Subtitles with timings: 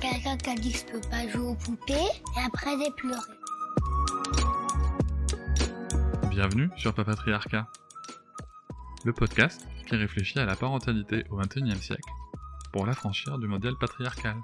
[0.00, 3.20] Quelqu'un qui a dit que je peux pas jouer aux poupées et après j'ai pleuré.
[6.28, 7.66] Bienvenue sur Papatriarcat,
[9.04, 12.10] le podcast qui réfléchit à la parentalité au XXIe siècle
[12.72, 14.36] pour l'affranchir du modèle patriarcal.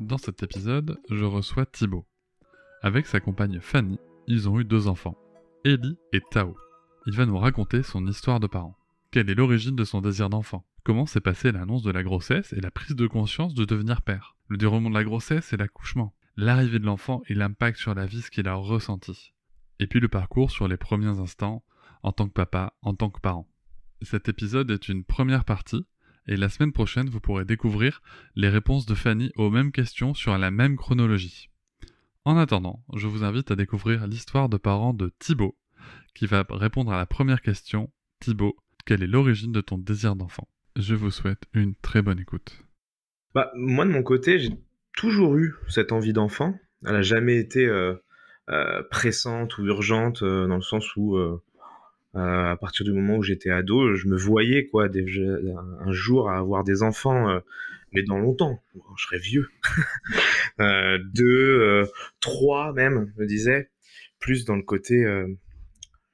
[0.00, 2.06] Dans cet épisode, je reçois Thibaut.
[2.82, 5.16] Avec sa compagne Fanny, ils ont eu deux enfants,
[5.64, 6.56] Ellie et Tao.
[7.06, 8.76] Il va nous raconter son histoire de parents.
[9.10, 10.66] Quelle est l'origine de son désir d'enfant?
[10.88, 14.36] Comment s'est passée l'annonce de la grossesse et la prise de conscience de devenir père
[14.46, 18.24] Le déroulement de la grossesse et l'accouchement L'arrivée de l'enfant et l'impact sur la vie
[18.32, 19.34] qu'il a ressenti
[19.80, 21.62] et puis le parcours sur les premiers instants
[22.02, 23.46] en tant que papa, en tant que parent.
[24.00, 25.84] Cet épisode est une première partie,
[26.26, 28.00] et la semaine prochaine vous pourrez découvrir
[28.34, 31.50] les réponses de Fanny aux mêmes questions sur la même chronologie.
[32.24, 35.58] En attendant, je vous invite à découvrir l'histoire de parents de Thibaut,
[36.14, 37.92] qui va répondre à la première question.
[38.20, 40.48] Thibaut, quelle est l'origine de ton désir d'enfant?
[40.78, 42.56] Je vous souhaite une très bonne écoute.
[43.34, 44.50] Bah, moi de mon côté, j'ai
[44.96, 46.56] toujours eu cette envie d'enfant.
[46.86, 47.94] Elle n'a jamais été euh,
[48.48, 51.18] euh, pressante ou urgente euh, dans le sens où
[52.14, 56.62] à partir du moment où j'étais ado, je me voyais quoi un jour à avoir
[56.62, 57.40] des enfants,
[57.92, 58.60] mais dans longtemps,
[58.96, 59.48] je serais vieux.
[61.14, 61.84] deux,
[62.20, 63.70] trois même, je me disais,
[64.18, 65.04] plus dans le côté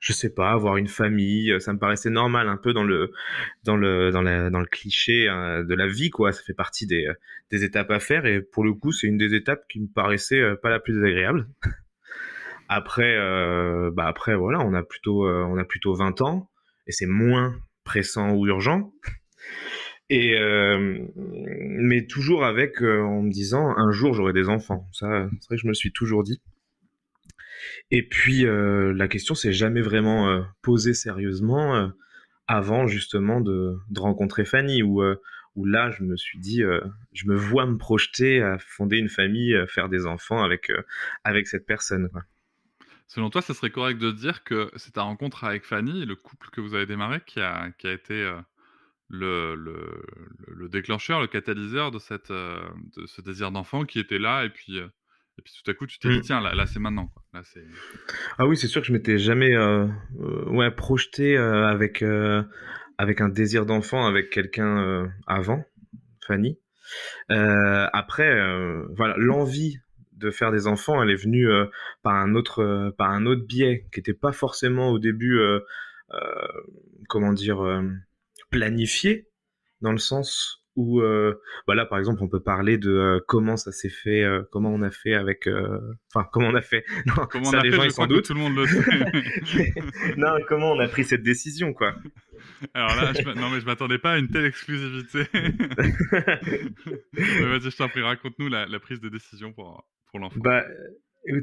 [0.04, 3.10] je sais pas, avoir une famille, ça me paraissait normal un peu dans le
[3.64, 7.06] dans le dans, la, dans le cliché de la vie quoi, ça fait partie des
[7.50, 10.42] des étapes à faire et pour le coup, c'est une des étapes qui me paraissait
[10.62, 11.48] pas la plus agréable.
[12.68, 16.50] Après, euh, bah après voilà, on a plutôt euh, on a plutôt 20 ans
[16.86, 18.92] et c'est moins pressant ou urgent.
[20.10, 24.88] Et euh, mais toujours avec en me disant un jour j'aurai des enfants.
[24.92, 26.40] Ça, c'est vrai que je me le suis toujours dit.
[27.96, 31.92] Et puis la question s'est jamais vraiment posée sérieusement
[32.48, 35.00] avant justement de, rencontrer Fanny où
[35.64, 36.62] là je me suis dit
[37.12, 40.72] je me vois me projeter à fonder une famille, faire des enfants avec
[41.22, 42.10] avec cette personne.
[43.06, 46.48] Selon toi, ce serait correct de dire que c'est ta rencontre avec Fanny, le couple
[46.50, 48.40] que vous avez démarré, qui a, qui a été euh,
[49.08, 50.02] le, le,
[50.48, 52.60] le, déclencheur, le catalyseur de, cette, euh,
[52.96, 54.88] de ce désir d'enfant qui était là, et puis, euh,
[55.38, 56.22] et puis tout à coup, tu t'es dit, mmh.
[56.22, 57.08] tiens, là, là c'est maintenant.
[57.08, 57.22] Quoi.
[57.32, 57.42] Là,
[58.38, 59.56] ah oui, c'est sûr que je m'étais jamais
[60.46, 62.04] ouais, projeté avec,
[62.98, 65.64] avec un désir d'enfant avec quelqu'un avant,
[66.26, 66.58] Fanny.
[67.28, 68.32] après,
[68.96, 69.78] voilà, l'envie
[70.16, 71.66] de faire des enfants, elle est venue euh,
[72.02, 75.60] par un autre euh, par un autre biais qui n'était pas forcément au début euh,
[77.08, 77.60] comment dire
[78.50, 79.28] planifié
[79.80, 81.00] dans le sens où
[81.66, 84.90] bah là par exemple on peut parler de comment ça s'est fait comment on a
[84.90, 85.48] fait avec
[86.12, 88.24] enfin comment on a fait non comment ça, on a les fait, gens, sans doute
[88.24, 89.72] tout le monde le sait.
[90.16, 91.94] Non comment on a pris cette décision quoi.
[92.74, 95.26] Alors là je, non mais je m'attendais pas à une telle exclusivité.
[97.12, 99.84] Vas-y je t'en prie raconte-nous la, la, prise de décision pour
[100.36, 100.64] bah,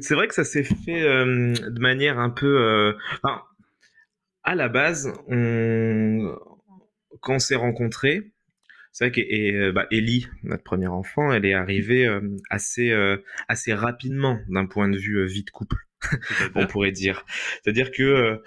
[0.00, 2.60] c'est vrai que ça s'est fait euh, de manière un peu.
[2.60, 2.92] Euh,
[3.22, 3.42] enfin,
[4.42, 6.36] à la base, on...
[7.20, 8.31] quand on s'est rencontrés,
[8.92, 12.20] c'est vrai que bah, Ellie, notre premier enfant, elle est arrivée euh,
[12.50, 12.92] assez,
[13.48, 15.76] assez rapidement d'un point de vue vie de couple.
[16.56, 17.24] on pourrait dire.
[17.62, 18.42] C'est-à-dire que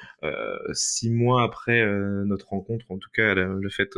[0.73, 1.85] six mois après
[2.25, 3.89] notre rencontre, en tout cas le fait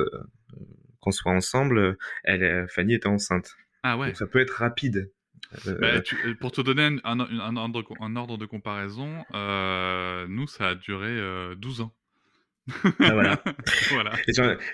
[0.99, 3.55] qu'on soit ensemble, elle, Fanny était enceinte.
[3.81, 4.07] Ah ouais.
[4.07, 5.11] Donc ça peut être rapide.
[5.67, 10.75] Euh, bah, euh, pour te donner un, un, ordre, de comparaison, euh, nous, ça a
[10.75, 11.19] duré
[11.55, 11.93] 12 ans.
[12.99, 13.43] Ah, voilà.
[13.91, 14.11] voilà.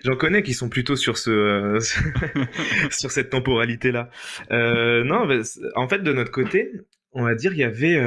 [0.03, 1.77] J'en connais qui sont plutôt sur ce
[2.91, 4.09] sur cette temporalité là.
[4.49, 5.27] non,
[5.75, 6.71] en fait de notre côté,
[7.11, 7.97] on va dire il y avait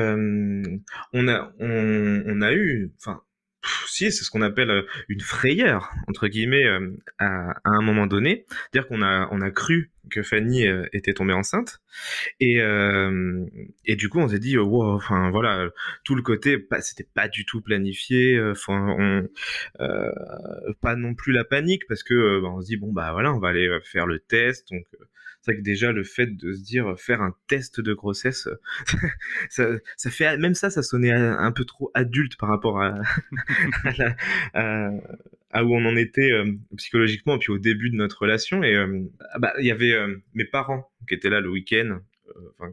[1.12, 3.22] on a on, on a eu enfin
[3.86, 8.46] si, c'est ce qu'on appelle euh, une frayeur entre guillemets euh, à, un moment donné,
[8.72, 11.80] dire qu'on a on a cru que Fanny euh, était tombée enceinte.
[12.40, 12.58] Et
[13.84, 15.70] et du coup on s'est dit wow, enfin voilà
[16.04, 19.28] tout le côté c'était pas du tout planifié, enfin on
[20.82, 23.38] pas non plus la panique parce que bah, on se dit bon bah voilà on
[23.38, 24.68] va aller faire le test.
[24.70, 24.84] Donc
[25.46, 28.48] c'est vrai que déjà le fait de se dire faire un test de grossesse,
[29.48, 32.82] ça, ça, fait même ça, ça sonnait un peu trop adulte par rapport
[34.54, 38.64] à, où on en était euh, psychologiquement, puis au début de notre relation.
[38.64, 42.00] Et euh, ah bah il y avait euh, mes parents qui étaient là le week-end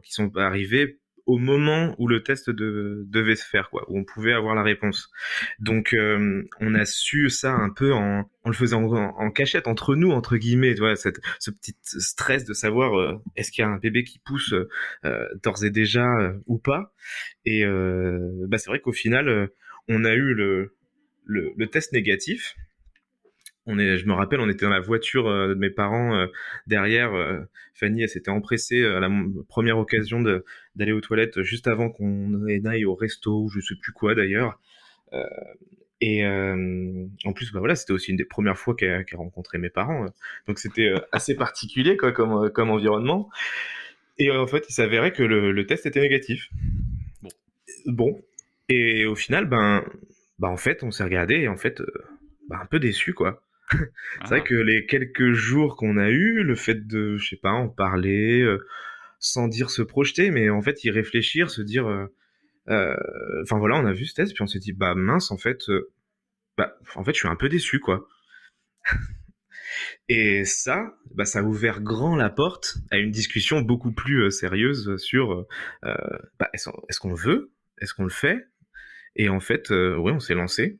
[0.02, 4.04] qui sont arrivés au moment où le test de, devait se faire, quoi, où on
[4.04, 5.10] pouvait avoir la réponse.
[5.58, 9.96] Donc, euh, on a su ça un peu en, en le faisant en, cachette entre
[9.96, 13.70] nous, entre guillemets, tu cette, ce petit stress de savoir euh, est-ce qu'il y a
[13.70, 14.54] un bébé qui pousse
[15.04, 16.06] euh, d'ores et déjà
[16.46, 16.92] ou pas.
[17.44, 19.50] Et bah, c'est vrai qu'au final,
[19.88, 20.76] on a eu le,
[21.24, 22.54] le, le test négatif
[23.66, 26.26] on est, je me rappelle, on était dans la voiture euh, de mes parents euh,
[26.66, 27.14] derrière.
[27.14, 27.40] Euh,
[27.74, 29.10] Fanny, elle s'était empressée à la
[29.48, 34.14] première occasion d'aller aux toilettes juste avant qu'on aille au resto, je sais plus quoi
[34.14, 34.60] d'ailleurs.
[36.00, 39.70] et en plus, bah voilà, c'était aussi une des premières fois qu'elle a rencontré mes
[39.70, 40.06] parents,
[40.46, 43.28] donc c'était assez particulier quoi, comme, comme environnement.
[44.18, 46.48] Et en fait, il s'avérait que le, le, test était négatif.
[47.22, 47.30] Bon.
[47.86, 48.22] bon.
[48.68, 49.84] Et au final, ben,
[50.38, 51.82] bah en fait, on s'est regardé et en fait,
[52.48, 54.48] bah, un peu déçu quoi c'est vrai ah.
[54.48, 58.40] que les quelques jours qu'on a eu, le fait de, je sais pas, en parler,
[58.42, 58.64] euh,
[59.18, 62.06] sans dire se projeter, mais en fait y réfléchir, se dire, euh,
[62.68, 62.94] euh,
[63.42, 65.64] enfin voilà, on a vu ce test, puis on s'est dit, bah mince, en fait,
[66.56, 68.08] bah, en fait, je suis un peu déçu, quoi.
[70.08, 74.96] Et ça, bah, ça a ouvert grand la porte à une discussion beaucoup plus sérieuse
[74.98, 75.46] sur,
[75.82, 78.46] bah, est-ce qu'on veut, est-ce qu'on le fait?
[79.16, 80.78] Et en fait, oui, on s'est lancé.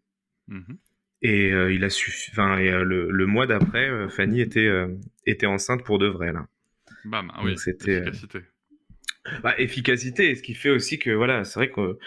[0.49, 0.75] Mmh
[1.25, 2.31] et euh, il a suffi.
[2.31, 4.71] Enfin, euh, le, mois d'après, euh, Fanny était
[5.27, 6.47] était enceinte pour de vrai là.
[7.05, 7.59] Bam, ah oui.
[7.59, 8.41] C'était efficacité.
[9.43, 11.99] Bah, efficacité, ce qui fait aussi que voilà, c'est vrai que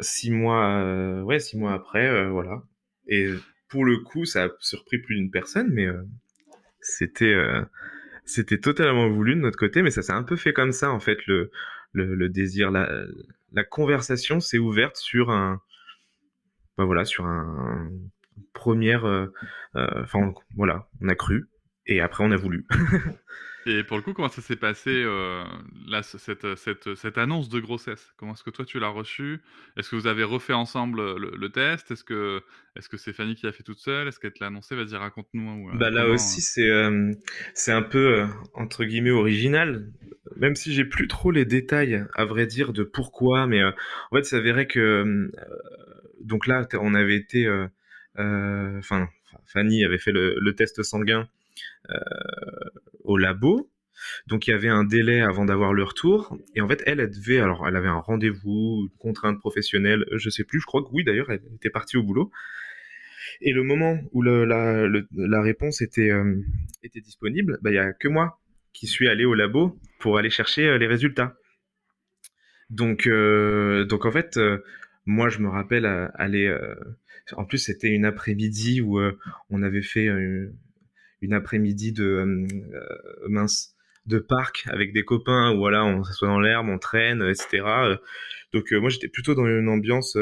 [0.00, 2.62] six mois, ouais, six mois après, voilà.
[3.06, 3.28] Et
[3.68, 5.86] pour le coup, ça a surpris plus d'une personne, mais
[6.80, 7.36] c'était
[8.24, 11.00] c'était totalement voulu de notre côté, mais ça s'est un peu fait comme ça en
[11.00, 11.50] fait le
[11.92, 12.88] le, le désir, la,
[13.52, 15.60] la conversation s'est ouverte sur un
[16.80, 17.90] bah voilà, sur un,
[18.54, 19.26] première, euh,
[19.76, 21.50] euh, enfin voilà, on a cru
[21.84, 22.66] et après on a voulu.
[23.66, 25.44] et pour le coup, comment ça s'est passé euh,
[25.86, 28.14] là, cette, cette, cette, annonce de grossesse?
[28.16, 29.42] Comment est-ce que toi tu l'as reçue?
[29.76, 31.90] Est-ce que vous avez refait ensemble le, test?
[31.90, 32.42] Est-ce que
[32.76, 34.74] est-ce que c'est Fanny qui l'a fait toute seule Est-ce qu'elle te l'a annoncé?
[34.74, 35.76] Vas-y, raconte-nous.
[35.76, 36.70] bah là aussi, c'est
[37.52, 39.86] c'est un peu entre guillemets original
[40.36, 43.72] même si j'ai plus trop les détails, à vrai dire, de pourquoi, mais en
[44.14, 45.28] fait, ça verrait que
[46.20, 47.66] donc là, on avait été, euh,
[48.18, 49.08] euh, enfin,
[49.46, 51.28] Fanny avait fait le, test sanguin
[51.90, 51.96] euh,
[53.04, 53.70] au labo.
[54.26, 56.36] Donc il y avait un délai avant d'avoir le retour.
[56.54, 60.30] Et en fait, elle, elle devait, alors elle avait un rendez-vous, une contrainte professionnelle, je
[60.30, 62.30] sais plus, je crois que oui d'ailleurs, elle était partie au boulot.
[63.42, 66.10] Et le moment où la, réponse était,
[66.82, 68.40] était disponible, bah, il n'y a que moi
[68.72, 71.36] qui suis allé au labo pour aller chercher les résultats.
[72.70, 74.38] Donc, donc en fait,
[75.06, 76.46] moi, je me rappelle euh, aller.
[76.46, 76.74] Euh,
[77.32, 79.18] en plus, c'était une après-midi où euh,
[79.50, 82.46] on avait fait une, après-midi de
[83.28, 83.74] mince
[84.06, 87.98] de parc avec des copains où voilà, on s'assoit dans l'herbe, on traîne, etc.
[88.52, 90.16] Donc moi, j'étais plutôt dans une ambiance.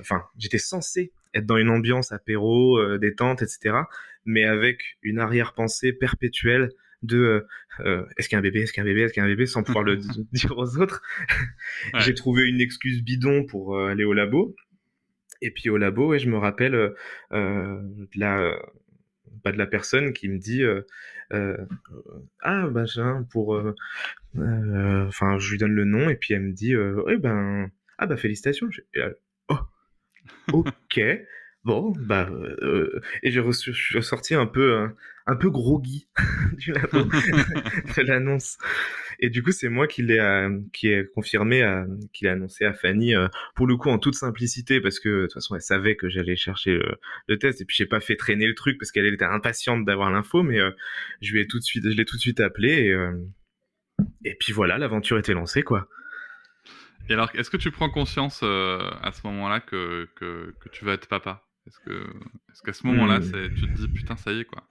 [0.00, 3.76] Enfin, j'étais censé être dans une ambiance apéro, détente, etc.
[4.24, 6.70] Mais avec une arrière-pensée perpétuelle
[7.02, 7.46] de euh,
[7.80, 9.20] euh, est-ce qu'il y a un bébé, est-ce qu'il y a un bébé, est-ce qu'il
[9.20, 9.96] y a un bébé, sans pouvoir le
[10.32, 11.02] dire aux autres.
[11.98, 14.54] J'ai trouvé une excuse bidon pour euh, aller au labo.
[15.40, 16.94] Et puis au labo, et je me rappelle
[17.32, 18.56] de la
[19.42, 20.62] pas de la personne qui me dit
[22.42, 23.60] ah ben pour
[24.72, 28.16] enfin je lui donne le nom et puis elle me dit oui ben ah bah
[28.16, 28.68] félicitations
[29.48, 29.58] oh
[30.52, 31.00] ok
[31.64, 32.28] Bon, bah,
[33.22, 34.88] et je suis sorti un peu,
[35.26, 36.08] un, peu groggy
[36.58, 36.72] du
[37.96, 38.58] de l'annonce.
[39.20, 42.64] Et du coup, c'est moi qui l'ai, euh, qui ai confirmé, euh, qui l'ai annoncé
[42.64, 45.62] à Fanny, euh, pour le coup en toute simplicité, parce que de toute façon, elle
[45.62, 46.80] savait que j'allais chercher
[47.28, 50.10] le, test, et puis j'ai pas fait traîner le truc parce qu'elle était impatiente d'avoir
[50.10, 50.58] l'info, mais
[51.20, 52.94] je lui ai tout de suite, je l'ai tout de suite appelé,
[54.24, 55.88] et, et puis voilà, l'aventure était lancée, quoi.
[57.08, 60.92] Et alors, est-ce que tu prends conscience à ce moment-là que, que, que tu vas
[60.92, 61.44] être papa?
[61.66, 61.92] Est-ce que,
[62.50, 63.22] est-ce qu'à ce moment-là, hmm.
[63.22, 64.64] c'est, tu te dis putain, ça y est quoi?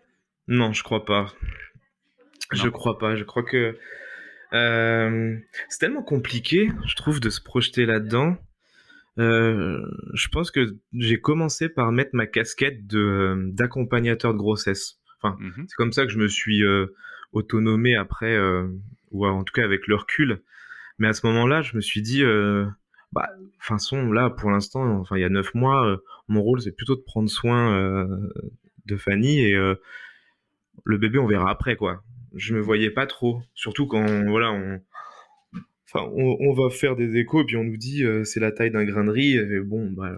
[0.52, 1.34] Non, je crois pas.
[2.52, 3.16] Je crois pas.
[3.16, 3.78] Je crois que
[4.54, 5.38] euh,
[5.70, 8.38] c'est tellement compliqué, je trouve, de se projeter là-dedans.
[9.18, 9.82] Euh,
[10.14, 15.00] je pense que j'ai commencé par mettre ma casquette de d'accompagnateur de grossesse.
[15.22, 16.88] Enfin, mmh c'est comme ça que je me suis euh,
[17.32, 18.38] autonomé après,
[19.12, 20.42] ou en tout cas avec le recul.
[21.00, 22.24] Mais à ce moment-là, je me suis dit,
[23.12, 23.30] bah,
[23.60, 26.96] façon, là, pour l'instant, enfin, il y a neuf mois, euh, mon rôle, c'est plutôt
[26.96, 28.30] de prendre soin euh,
[28.86, 29.76] de Fanny et euh,
[30.84, 32.04] le bébé, on verra après, quoi.
[32.36, 34.80] Je me voyais pas trop, surtout quand, voilà, on,
[35.88, 38.86] enfin, on, va faire des échos et puis on nous dit c'est la taille d'un
[38.86, 39.36] grain de riz.
[39.36, 40.16] Et bon, bah,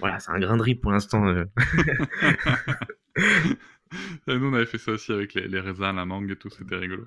[0.00, 1.24] voilà, c'est un grain de riz pour l'instant.
[1.30, 1.44] Et
[4.38, 6.76] nous, on avait fait ça aussi avec les, les raisins, la mangue et tout, c'était
[6.76, 7.06] rigolo.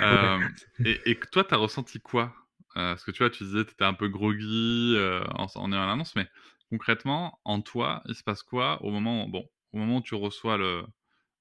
[0.00, 0.38] Euh,
[0.84, 2.34] et, et toi, t'as ressenti quoi
[2.76, 5.86] Euh, Parce que tu vois, tu disais, t'étais un peu groggy euh, en, en ayant
[5.86, 6.26] l'annonce, mais
[6.70, 10.56] concrètement, en toi, il se passe quoi au moment, bon, au moment où tu reçois
[10.56, 10.82] le,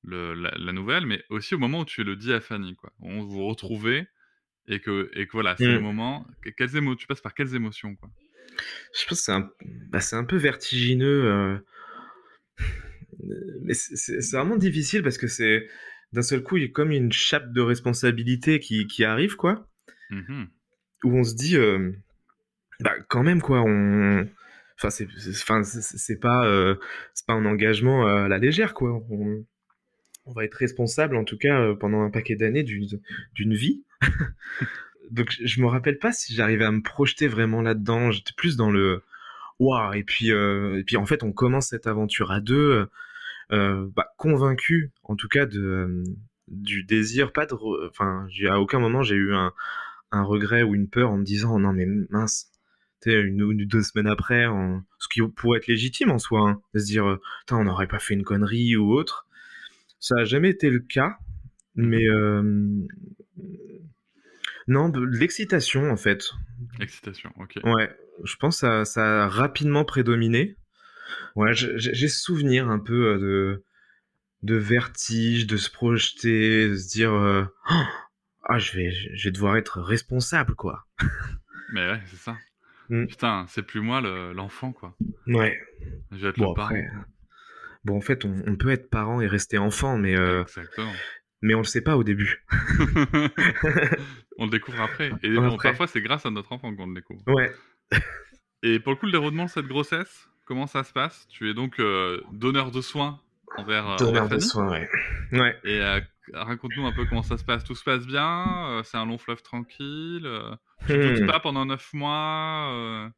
[0.06, 2.92] le, la, la nouvelle, mais aussi au moment où tu le dis à Fanny, quoi.
[3.02, 4.08] On vous retrouvez
[4.68, 5.84] et que, et que voilà, c'est le Mm.
[5.84, 6.26] moment.
[6.42, 8.10] que- Quelles émo tu passes par quelles émotions, quoi?
[8.98, 9.50] Je pense que c'est un,
[9.90, 11.26] bah, c'est un peu vertigineux.
[11.26, 11.58] euh,
[13.62, 15.68] Mais c'est- vraiment difficile parce que c'est
[16.14, 19.68] d'un seul coup, il y a comme une chape de responsabilité qui, qui arrive, quoi.
[20.10, 20.48] Mhm.
[21.04, 21.92] Où on se dit, euh,
[22.80, 24.28] bah, quand même, quoi, on.
[24.78, 26.76] Enfin, c'est enfin, c'est- pas, euh,
[27.14, 29.02] c'est pas un engagement à la légère, quoi.
[29.10, 29.46] On,
[30.26, 33.84] on va être responsable, en tout cas, euh, pendant un paquet d'années d'une vie.
[35.12, 38.12] Donc, je- me rappelle pas si j'arrivais à me projeter vraiment là-dedans.
[38.12, 39.04] J'étais plus dans le
[39.60, 39.94] waouh.
[39.94, 42.88] Et puis, euh, et puis, en fait, on commence cette aventure à deux,
[43.52, 46.04] euh, bah, convaincu, en tout cas, de
[46.50, 47.56] du désir, pas de,
[47.90, 49.54] enfin, à aucun moment j'ai eu un,
[50.12, 52.52] un regret ou une peur en me disant oh non mais mince.
[53.08, 54.46] Une ou deux semaines après,
[55.00, 57.20] ce qui pourrait être légitime en soi, hein, de se dire,
[57.52, 59.28] on n'aurait pas fait une connerie ou autre.
[60.08, 61.18] Ça a jamais été le cas,
[61.74, 62.44] mais euh,
[64.68, 66.30] non, de l'excitation en fait.
[66.80, 67.58] Excitation, ok.
[67.64, 67.90] Ouais,
[68.24, 70.58] je pense que ça, ça a rapidement prédominé.
[71.36, 73.64] Ouais, j'ai souvenir un peu euh, de,
[74.44, 77.84] de vertige, de se projeter, de se dire euh, Oh,
[78.44, 80.86] ah je vais, je vais devoir être responsable quoi.
[81.74, 82.38] Mais ouais, c'est ça.
[82.90, 83.08] Mm.
[83.08, 84.96] Putain, c'est plus moi le- l'enfant, quoi.
[85.26, 85.60] Ouais.
[86.12, 86.68] Je vais être Bon le parent.
[86.76, 86.88] après,
[87.86, 90.44] bon en fait on, on peut être parent et rester enfant, mais euh,
[91.42, 92.44] mais on le sait pas au début.
[94.38, 95.12] on le découvre après.
[95.24, 97.22] Et parfois, c'est grâce à notre enfant qu'on le découvre.
[97.28, 97.52] Ouais.
[98.64, 101.28] Et pour le coup, le déroulement de cette grossesse, comment ça se passe?
[101.30, 103.22] Tu es donc euh, donneur de soins
[103.58, 104.90] envers, euh, Donneur de soins, ouais.
[105.32, 105.56] Ouais.
[105.64, 106.00] Et euh,
[106.34, 107.64] raconte-nous un peu comment ça se passe.
[107.64, 110.28] Tout se passe bien C'est un long fleuve tranquille
[110.88, 111.14] Tu Hmm.
[111.16, 113.10] doutes pas pendant 9 mois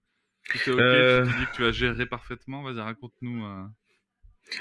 [0.50, 1.26] Tout est ok Euh.
[1.26, 3.46] Tu te dis que tu vas gérer parfaitement Vas-y, raconte-nous.
[3.46, 3.64] euh.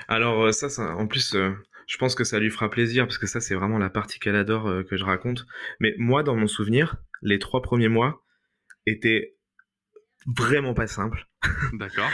[0.09, 1.52] Alors euh, ça, ça, en plus, euh,
[1.87, 4.37] je pense que ça lui fera plaisir parce que ça, c'est vraiment la partie qu'elle
[4.37, 5.47] adore euh, que je raconte.
[5.81, 8.25] Mais moi, dans mon souvenir, les trois premiers mois
[8.87, 9.35] étaient
[10.26, 11.28] vraiment pas simples.
[11.75, 12.11] D'accord.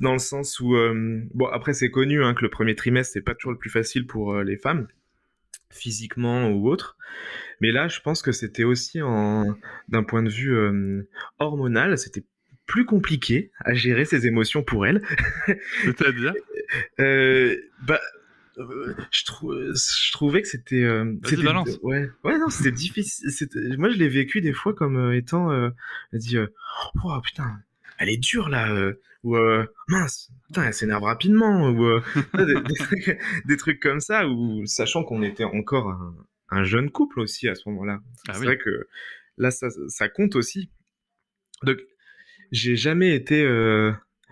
[0.00, 3.22] Dans le sens où, euh, bon, après c'est connu hein, que le premier trimestre c'est
[3.22, 4.88] pas toujours le plus facile pour les femmes,
[5.70, 6.96] physiquement ou autre.
[7.60, 9.56] Mais là, je pense que c'était aussi en,
[9.88, 11.06] d'un point de vue
[11.38, 12.24] hormonal, c'était
[12.66, 15.02] plus compliqué à gérer ses émotions pour elle.
[15.84, 16.34] C'est-à-dire?
[17.00, 18.00] Euh, bah,
[18.58, 20.82] euh, je, trou- je trouvais que c'était.
[20.82, 21.78] euh, c'était- balance.
[21.82, 23.28] Ouais, ouais, non, c'était difficile.
[23.78, 25.50] Moi, je l'ai vécu des fois comme euh, étant.
[26.12, 26.38] Dit
[27.04, 27.58] Oh putain,
[27.98, 28.92] elle est dure là.
[29.24, 29.36] ou
[29.88, 31.68] mince, putain, elle s'énerve rapidement.
[31.70, 32.00] Ou
[32.34, 36.14] des, des trucs, des trucs comme ça, ou sachant qu'on était encore un,
[36.50, 38.00] un jeune couple aussi à ce moment-là.
[38.28, 38.46] Ah C'est oui.
[38.46, 38.88] vrai que
[39.36, 40.70] là, ça, ça compte aussi.
[41.62, 41.78] Donc,
[42.52, 43.44] j'ai jamais été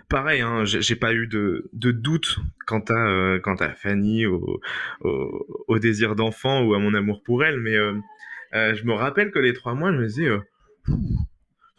[0.09, 0.41] pareil.
[0.41, 4.61] Hein, j'ai pas eu de, doute quant à euh, quant à Fanny, au,
[5.79, 7.61] désir d'enfant ou à mon amour pour elle.
[7.61, 7.95] Mais euh,
[8.55, 10.29] euh, je me rappelle que les trois mois, je me disais,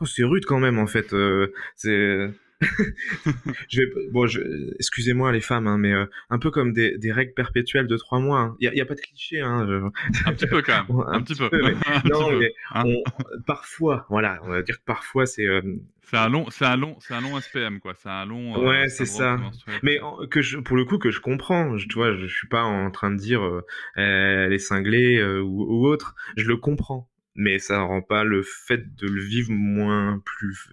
[0.06, 1.14] c'est rude quand même en fait.
[3.70, 4.28] je vais bon,
[4.80, 8.20] excusez-moi les femmes, hein, mais euh, un peu comme des, des règles perpétuelles de trois
[8.20, 8.56] mois.
[8.60, 9.42] Il n'y a, pas de cliché.
[9.42, 11.04] Hein, je- Un petit peu quand même.
[11.08, 11.50] Un, petit peu.
[11.52, 12.84] mais- Un petit non, peu, mais hein.
[12.86, 13.04] on-
[13.46, 15.62] parfois, voilà, on va dire que parfois c'est euh,
[16.04, 17.94] C'est un long, c'est un long, c'est un long SPM quoi.
[17.98, 18.56] C'est un long.
[18.58, 19.38] euh, Ouais, c'est ça.
[19.84, 22.48] Mais en- que je, pour le coup, que je comprends, je, tu vois, je, suis
[22.48, 23.42] pas en train de dire
[23.96, 28.44] elle est cinglée euh, ou, ou autre, je le comprends, mais ça rend pas le
[28.44, 30.70] fait de le vivre moins plus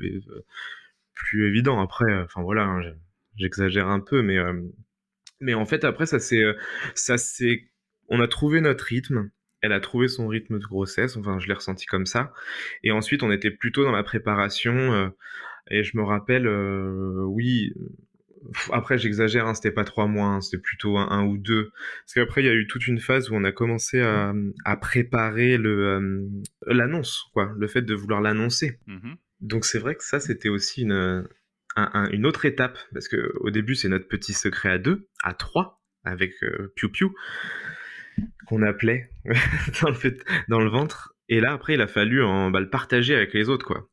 [1.15, 1.81] plus évident.
[1.81, 2.91] Après, euh, enfin voilà, hein, je-
[3.37, 4.61] j'exagère un peu, mais euh,
[5.41, 6.55] mais en fait après ça c'est euh,
[6.95, 7.65] ça c'est,
[8.09, 9.31] on a trouvé notre rythme.
[9.61, 12.33] Elle a trouvé son rythme de grossesse, enfin je l'ai ressenti comme ça.
[12.83, 15.13] Et ensuite on était plutôt dans la préparation.
[15.71, 17.73] et je me rappelle, oui,
[18.73, 21.71] Après, j'exagère, hein, c'était pas trois mois, hein, c'était plutôt un, ou deux.
[22.05, 25.59] Parce qu'après, il y a eu toute une phase où on a commencé à, préparer
[26.67, 28.79] l'annonce, quoi, le fait de vouloir l'annoncer.
[28.87, 29.17] Mhm.
[29.43, 30.93] Donc c'est vrai que ça, c'était aussi une,
[31.77, 35.09] un- un- une autre étape, parce que au début, c'est notre petit secret à deux,
[35.23, 37.09] à trois, avec euh, Piu Piu,
[38.47, 39.11] qu'on appelait
[40.49, 41.15] dans, le ventre.
[41.29, 43.89] Et là, après, il a fallu bah, le partager avec les autres, quoi.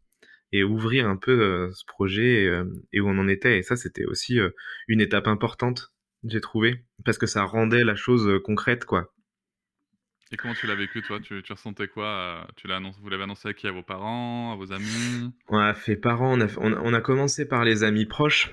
[0.51, 3.59] Et ouvrir un peu euh, ce projet euh, et où on en était.
[3.59, 4.49] Et ça, c'était aussi euh,
[4.87, 9.13] une étape importante, j'ai trouvé, parce que ça rendait la chose concrète, quoi.
[10.31, 11.19] Et comment tu l'as vécu toi?
[11.19, 13.67] Tu, ressentais quoi euh, Tu l'as annoncé, vous l'avez annoncé à qui?
[13.67, 15.31] À vos parents, à vos amis?
[15.47, 18.51] On a fait parents, on a, commencé par les amis proches,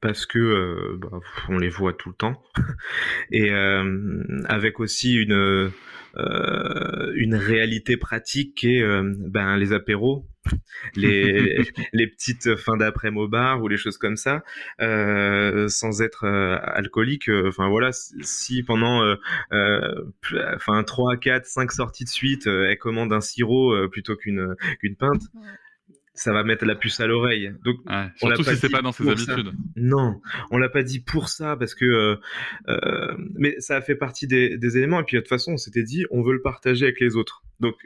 [0.00, 2.42] parce que bah, on les voit tout le temps.
[3.30, 5.70] Et avec aussi une
[6.16, 10.26] euh, une réalité pratique qui est euh, ben, les apéros,
[10.96, 14.42] les, les petites fins d'après au bar ou les choses comme ça,
[14.80, 17.28] euh, sans être alcoolique.
[17.46, 19.02] Enfin voilà, si pendant
[19.50, 25.22] enfin 3, 4, 5 sorties de suite, elle commande un sirop plutôt qu'une qu'une pinte
[26.18, 27.52] ça va mettre la puce à l'oreille.
[27.64, 27.76] Donc,
[28.16, 29.52] surtout si c'est pas dans ses habitudes.
[29.76, 32.16] Non, on l'a pas dit pour ça parce que, euh,
[32.68, 35.00] euh, mais ça a fait partie des, éléments.
[35.00, 37.42] Et puis de toute façon, on s'était dit, on veut le partager avec les autres.
[37.60, 37.76] Donc,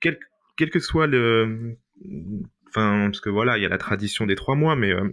[0.00, 0.18] quel,
[0.56, 1.76] quel que soit le,
[2.68, 5.08] enfin, parce que voilà, il y a la tradition des trois mois, mais euh,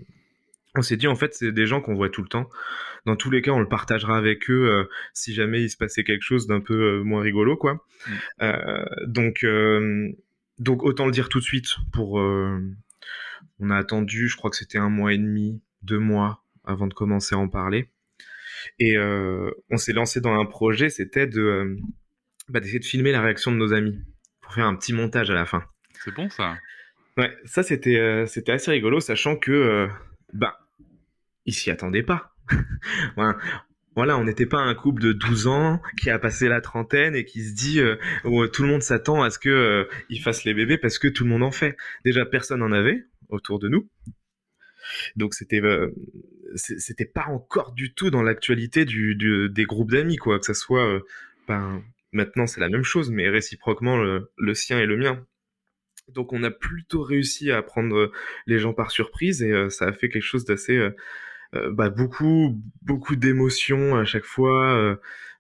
[0.75, 2.49] on s'est dit en fait, c'est des gens qu'on voit tout le temps.
[3.05, 6.21] Dans tous les cas, on le partagera avec eux si jamais il se passait quelque
[6.21, 7.85] chose d'un peu moins rigolo, quoi.
[8.39, 8.51] Mm.
[9.07, 9.45] donc
[10.59, 12.59] donc autant le dire tout de suite pour euh,
[13.59, 16.93] on a attendu je crois que c'était un mois et demi deux mois avant de
[16.93, 17.89] commencer à en parler
[18.77, 21.77] et euh, on s'est lancé dans un projet c'était de euh,
[22.49, 23.97] bah, d'essayer de filmer la réaction de nos amis
[24.41, 25.63] pour faire un petit montage à la fin
[26.03, 26.57] c'est bon ça
[27.19, 29.87] ouais ça c'était c'était assez rigolo sachant que
[30.33, 30.57] bah
[31.45, 32.33] ils s'y attendaient pas
[33.95, 37.25] voilà, on n'était pas un couple de 12 ans qui a passé la trentaine et
[37.25, 40.45] qui se dit euh, où tout le monde s'attend à ce que euh, il fasse
[40.45, 41.75] les bébés parce que tout le monde en fait.
[42.05, 43.89] Déjà personne en avait autour de nous.
[45.15, 45.93] Donc c'était euh,
[46.55, 49.15] c'était pas encore du tout dans l'actualité du,
[49.49, 51.01] des groupes d'amis quoi, que ça soit
[51.47, 55.23] ben, maintenant c'est la même chose mais réciproquement le, le, sien et le mien.
[56.13, 58.11] Donc on a plutôt réussi à prendre
[58.47, 60.91] les gens par surprise et ça a fait quelque chose d'assez
[61.55, 64.75] euh, bah, beaucoup, beaucoup d'émotions à chaque fois.
[64.75, 64.95] Euh,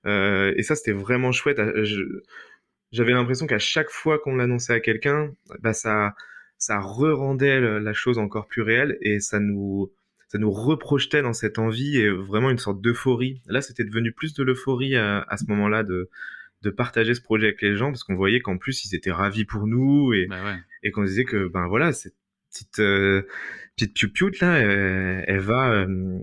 [0.05, 1.59] euh, et ça, c'était vraiment chouette.
[2.91, 6.15] J'avais l'impression qu'à chaque fois qu'on l'annonçait à quelqu'un, bah, ça,
[6.57, 9.91] ça re-rendait la chose encore plus réelle et ça nous,
[10.27, 13.41] ça nous reprojetait dans cette envie et vraiment une sorte d'euphorie.
[13.47, 16.09] Là, c'était devenu plus de l'euphorie à, à, ce moment-là de,
[16.61, 19.45] de partager ce projet avec les gens parce qu'on voyait qu'en plus ils étaient ravis
[19.45, 22.15] pour nous et, bah et qu'on disait que ben voilà cette
[22.51, 22.81] petite
[23.79, 26.19] petite piou là, euh, elle, va euh,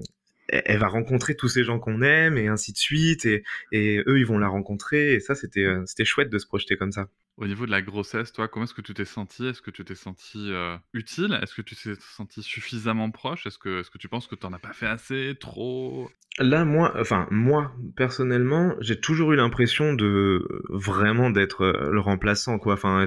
[0.48, 4.18] elle va rencontrer tous ces gens qu'on aime et ainsi de suite et, et eux
[4.18, 7.08] ils vont la rencontrer et ça c'était euh, c'était chouette de se projeter comme ça.
[7.36, 9.84] Au niveau de la grossesse, toi, comment est-ce que tu t'es senti Est-ce que tu
[9.84, 10.50] t'es senti
[10.94, 11.38] utile?
[11.42, 13.46] Est-ce que tu t'es senti suffisamment proche?
[13.46, 16.08] Est-ce que, est-ce que tu penses que tu n'en as pas fait assez, trop?
[16.38, 22.72] Là, moi, enfin moi personnellement, j'ai toujours eu l'impression de vraiment d'être le remplaçant, quoi.
[22.72, 23.06] Enfin,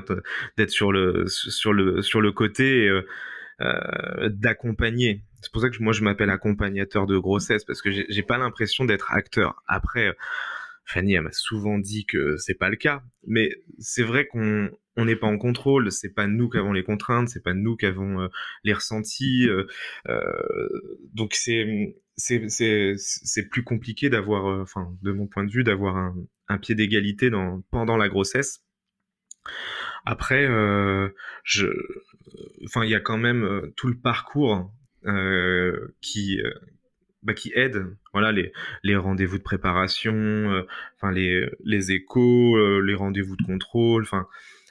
[0.58, 2.88] d'être sur le sur le sur le côté.
[3.62, 5.26] Euh, d'accompagner.
[5.42, 8.86] C'est pour ça que moi je m'appelle accompagnateur de grossesse parce que j'ai pas l'impression
[8.86, 9.62] d'être acteur.
[9.68, 10.16] Après,
[10.86, 15.06] Fanny elle m'a souvent dit que c'est pas le cas, mais c'est vrai qu'on on
[15.06, 17.86] n'est pas en contrôle, c'est pas nous qui avons les contraintes, c'est pas nous qui
[17.86, 18.28] avons euh,
[18.64, 19.66] les ressentis, euh,
[20.10, 20.22] euh,
[21.14, 21.94] donc c'est
[23.50, 27.32] plus compliqué d'avoir, enfin de mon point de vue, d'avoir un, pied d'égalité
[27.72, 28.64] pendant la grossesse.
[30.06, 30.46] Après,
[32.84, 34.64] il y a quand même euh, tout le parcours euh,
[36.02, 36.54] qui euh,
[37.24, 37.86] bah, qui aide.
[38.14, 38.52] Voilà, les,
[38.84, 44.28] les rendez-vous de préparation, enfin les, les échos, les rendez-vous de contrôle, enfin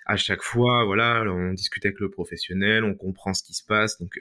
[0.06, 3.98] à chaque fois, voilà, on discute avec le professionnel, on comprend ce qui se passe,
[4.00, 4.18] donc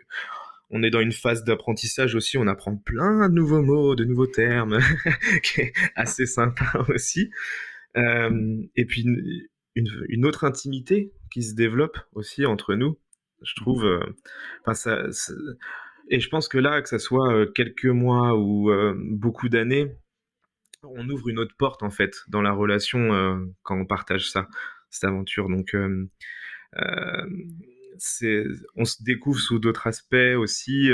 [0.69, 4.27] on est dans une phase d'apprentissage aussi, on apprend plein de nouveaux mots, de nouveaux
[4.27, 4.79] termes,
[5.43, 7.31] qui est assez sympa aussi.
[7.95, 9.03] et puis
[9.75, 12.97] une, une, autre intimité qui se développe aussi entre nous,
[13.43, 13.85] je trouve.
[13.85, 13.99] Euh,
[14.65, 15.33] enfin, ça,
[16.09, 19.91] et je pense que là, que ça soit euh, quelques mois ou euh, beaucoup d'années,
[20.83, 24.47] on ouvre une autre porte en fait dans la relation quand on partage ça,
[24.89, 25.49] cette aventure.
[25.49, 25.75] Donc,
[28.75, 30.89] on se découvre sous d'autres aspects aussi,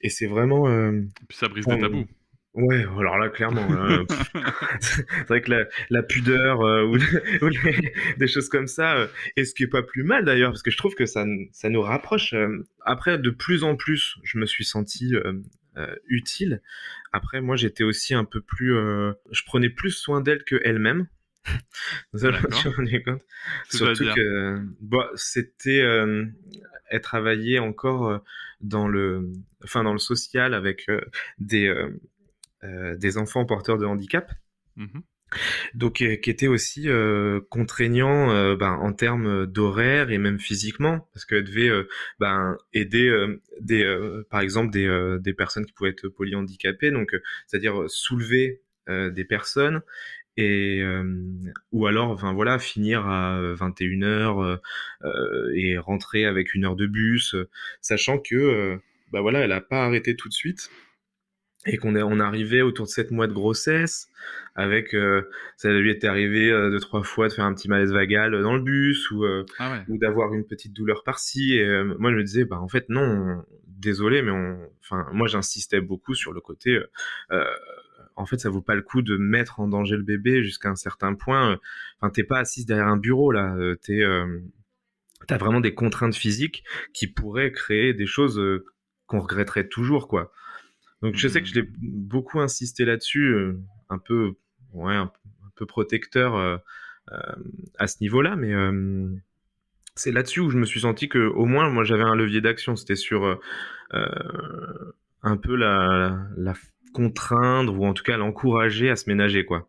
[0.00, 0.70] et c'est vraiment.
[0.70, 2.06] et puis ça brise des tabous.
[2.54, 3.68] Ouais, alors là, clairement,
[4.80, 6.98] c'est vrai que la, pudeur euh, ou,
[8.18, 9.06] des choses comme ça, euh,
[9.36, 11.68] et ce qui est pas plus mal d'ailleurs, parce que je trouve que ça, ça
[11.68, 12.32] nous rapproche.
[12.32, 15.14] Euh, après, de plus en plus, je me suis senti
[16.08, 16.60] utile.
[17.12, 18.74] Après, moi, j'étais aussi un peu plus,
[19.30, 21.06] je prenais plus soin d'elle que elle-même.
[22.14, 23.22] ça, je compte.
[23.70, 25.84] Surtout que, bah, c'était,
[26.90, 28.20] elle travaillait encore
[28.60, 29.30] dans le,
[29.62, 30.86] enfin, dans le social avec
[31.38, 31.88] des euh,
[32.62, 34.30] des enfants porteurs de handicap.
[34.76, 35.00] Mmh
[35.74, 41.24] Donc, euh, qui était aussi euh, contraignant ben, en termes d'horaire et même physiquement, parce
[41.24, 41.70] qu'elle devait
[42.18, 43.10] ben, aider
[43.60, 43.84] des,
[44.30, 47.14] par exemple des, des personnes qui pouvaient être polyhandicapées, donc
[47.46, 49.82] c'est-à-dire soulever des personnes
[50.38, 50.82] et
[51.72, 54.58] ou alors enfin voilà finir à 21h
[55.54, 57.36] et rentrer avec une heure de bus
[57.82, 58.80] sachant que
[59.12, 60.70] bah voilà, elle a pas arrêté tout de suite
[61.66, 64.08] et qu'on est on arrivait autour de 7 mois de grossesse
[64.54, 65.22] avec euh,
[65.56, 68.54] ça lui était arrivé euh, deux trois fois de faire un petit malaise vagal dans
[68.54, 69.82] le bus ou euh, Ah ouais.
[69.88, 72.88] ou d'avoir une petite douleur par-ci et euh, moi je me disais bah en fait
[72.88, 76.86] non on- désolé mais on enfin moi j'insistais beaucoup sur le côté euh,
[77.32, 77.44] euh,
[78.16, 80.76] en fait ça vaut pas le coup de mettre en danger le bébé jusqu'à un
[80.76, 81.58] certain point
[82.00, 84.40] enfin t'es pas assise derrière un bureau là euh, t'es euh,
[85.26, 88.64] t'as vraiment des contraintes physiques qui pourraient créer des choses euh,
[89.06, 90.32] qu'on regretterait toujours quoi
[91.02, 94.34] donc je sais que je l'ai beaucoup insisté là-dessus euh, un peu
[94.72, 95.12] ouais un,
[95.44, 96.56] un peu protecteur euh,
[97.12, 97.18] euh,
[97.78, 98.52] à ce niveau-là mais
[99.94, 102.76] c'est là-dessus où je me suis senti que au moins moi j'avais un levier d'action
[102.76, 103.38] c'était sur
[103.92, 106.54] un peu la, la
[106.92, 109.68] contraindre ou en tout cas l'encourager à se ménager quoi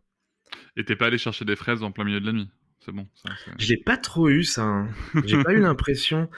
[0.77, 2.49] Et t'es pas allé chercher des fraises en plein milieu de la nuit?
[2.79, 3.07] C'est bon.
[3.13, 4.87] ça, j'ai pas trop eu ça hein.
[5.25, 6.29] j'ai pas eu l'impression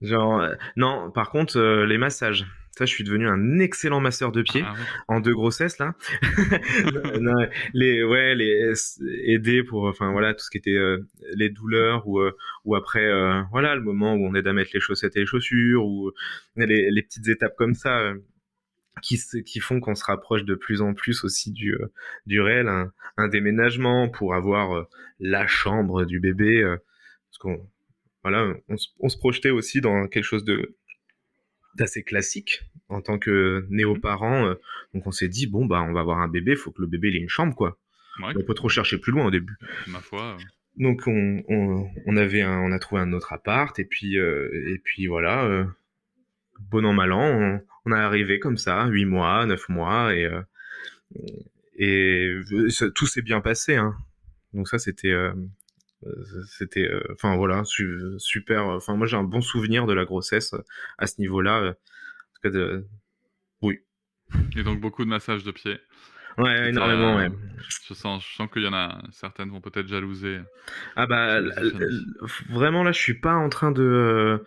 [0.00, 4.62] genre non par contre les massages ça je suis devenu un excellent masseur de pied
[4.64, 4.78] Ah ouais.
[5.08, 5.94] en deux grossesses là
[7.20, 7.34] Non,
[7.74, 8.72] les ouais les
[9.24, 10.98] aider pour enfin voilà tout ce qui était euh,
[11.34, 12.32] les douleurs ou euh,
[12.64, 15.26] ou après euh, voilà le moment où on aide à mettre les chaussettes et les
[15.26, 16.12] chaussures ou
[16.56, 18.12] les, les petites étapes comme ça
[19.02, 21.92] qui se- qui font qu'on se rapproche de plus en plus aussi du euh,
[22.26, 24.84] du réel un, un déménagement pour avoir euh,
[25.20, 26.76] la chambre du bébé euh,
[27.30, 27.68] parce qu'on
[28.22, 28.52] voilà
[29.00, 30.76] on se projetait aussi dans quelque chose de
[31.76, 34.46] d'assez classique en tant que néo-parent.
[34.46, 34.54] euh,
[34.94, 37.08] donc on s'est dit, bon, bah on va avoir un bébé, faut que le bébé
[37.10, 37.78] il ait une chambre, quoi.
[38.22, 39.56] Ouais, On peut trop chercher plus loin au début.
[39.86, 40.36] ma foi.
[40.38, 40.44] euh,
[40.76, 44.50] Donc on, on, on avait un, on a trouvé un autre appart, et puis, euh,
[44.68, 45.64] et puis voilà, euh,
[46.70, 50.24] bon an, mal an, on, on est arrivé comme ça, 8 mois, 9 mois, et,
[50.26, 50.42] euh,
[51.78, 52.34] et
[52.94, 53.76] tout s'est bien passé.
[53.76, 53.94] Hein.
[54.52, 55.14] Donc ça, c'était...
[56.04, 59.92] euh, euh, c'était euh, enfin voilà su- super enfin moi j'ai un bon souvenir de
[59.92, 60.62] la grossesse euh,
[60.98, 62.86] à ce niveau-là euh, en tout cas de,
[64.56, 65.78] Et donc beaucoup de massages de pied.
[66.38, 67.30] Ouais, énormément, euh, ouais.
[67.88, 70.40] Je sens, je sens qu'il y en a certaines vont peut-être jalouser.
[70.96, 72.04] Ah bah, l- l-
[72.50, 74.42] vraiment là, je suis pas en train de.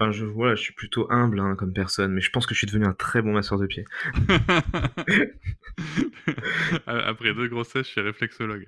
[0.00, 2.58] Enfin, je, voilà, je suis plutôt humble hein, comme personne, mais je pense que je
[2.60, 3.84] suis devenu un très bon masseur de pied.
[6.86, 8.66] Après deux grossesses, je suis réflexologue.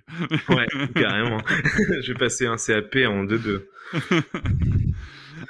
[0.50, 1.38] Ouais, carrément.
[2.02, 3.66] je vais passer un CAP en 2-2.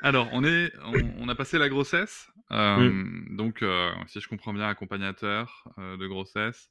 [0.02, 2.30] Alors, on, est, on, on a passé la grossesse.
[2.52, 3.36] euh, Mm.
[3.36, 6.70] Donc, euh, si je comprends bien, accompagnateur euh, de grossesse.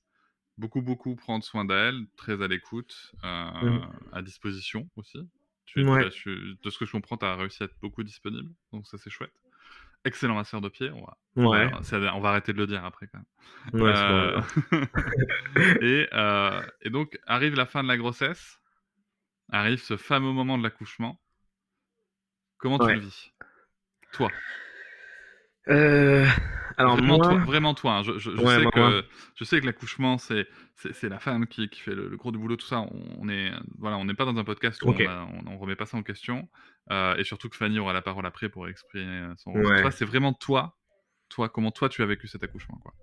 [0.58, 3.80] Beaucoup, beaucoup prendre soin d'elle, très à l'écoute, Mm.
[4.13, 5.19] à disposition aussi.
[5.73, 6.01] Tu, Ouais.
[6.01, 8.51] tu as- tu- de ce que je comprends, tu as réussi à être beaucoup disponible,
[8.73, 9.31] donc ça c'est chouette.
[10.03, 13.19] Excellent masseur de pied, on va, Ouais, on va- arrêter de le dire après quand
[13.73, 13.81] même.
[13.81, 13.93] ouais.
[13.95, 14.41] Euh,
[15.81, 18.60] et, euh, et donc, arrive la fin de la grossesse,
[19.49, 21.21] arrive ce fameux moment de l'accouchement.
[22.57, 23.31] Comment tu le vis?
[24.12, 24.29] Toi.
[25.69, 26.26] Euh,
[26.78, 27.93] alors vraiment, moi, toi, vraiment toi.
[27.97, 28.04] hein.
[28.04, 29.04] Je, je- je Ouais, sais que,
[29.36, 32.32] je sais que l'accouchement, c'est, c'est, c'est la femme qui, qui fait le, le gros
[32.32, 32.80] du boulot, tout ça.
[32.80, 35.86] On, on est, voilà, on n'est pas dans un podcast où on, on remet pas
[35.86, 36.50] ça en question.
[36.89, 39.82] Euh, et surtout que Fanny aura la parole après pour exprimer son Ouais.
[39.82, 40.78] Toi, c'est vraiment toi.
[41.30, 42.93] Toi, comment toi tu as vécu cet accouchement quoi.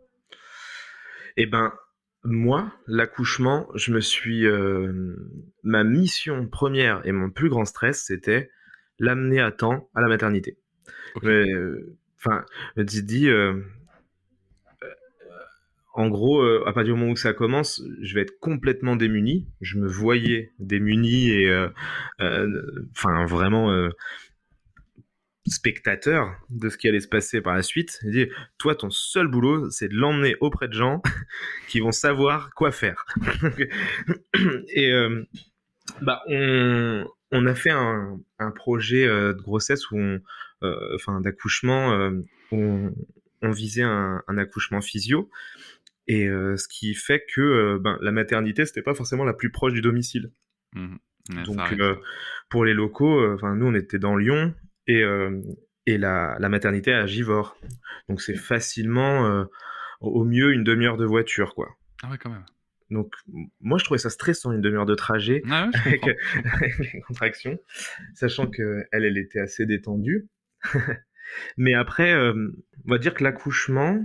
[1.36, 1.72] eh ben,
[2.24, 4.44] moi, l'accouchement, je me suis.
[4.46, 5.14] euh,
[5.62, 8.50] ma mission première et mon plus grand stress, c'était
[8.98, 10.58] l'amener à temps à la maternité.
[11.14, 11.22] Ok.
[11.22, 12.44] Mais, euh, Enfin,
[12.76, 13.28] dit dit.
[13.28, 13.54] euh,
[14.82, 14.94] euh,
[15.94, 19.48] en gros, euh, à partir du moment où ça commence, je vais être complètement démuni.
[19.60, 21.68] Je me voyais démuni et, euh,
[22.20, 23.90] euh, enfin, vraiment euh,
[25.50, 27.98] spectateur de ce qui allait se passer par la suite.
[28.04, 28.26] Il dit,
[28.58, 31.02] toi, ton seul boulot, c'est de l'emmener auprès de gens
[31.68, 33.04] qui vont savoir quoi faire.
[34.68, 35.24] et euh,
[36.02, 38.20] bah, on, a fait un,
[38.54, 40.20] projet euh, de grossesse où on, euh,
[40.62, 42.10] enfin, d'accouchement, euh,
[42.52, 42.92] on,
[43.42, 45.30] on visait un, un accouchement physio.
[46.08, 49.50] Et euh, ce qui fait que euh, ben, la maternité, c'était pas forcément la plus
[49.50, 50.32] proche du domicile.
[50.74, 50.86] Ouais,
[51.36, 51.96] ça Donc, euh,
[52.48, 54.54] pour les locaux, euh, nous on était dans Lyon
[54.86, 55.40] et euh,
[55.84, 57.56] et la, la maternité à Givors.
[58.08, 59.44] Donc c'est facilement euh,
[60.00, 61.68] au mieux une demi-heure de voiture quoi.
[62.02, 62.44] Ah ouais, quand même.
[62.90, 63.12] Donc
[63.60, 66.02] moi je trouvais ça stressant une demi-heure de trajet Ah ouais, avec,
[66.54, 67.58] avec les contractions,
[68.14, 70.26] sachant que elle elle était assez détendue.
[71.56, 72.48] Mais après, euh,
[72.86, 74.04] on va dire que l'accouchement,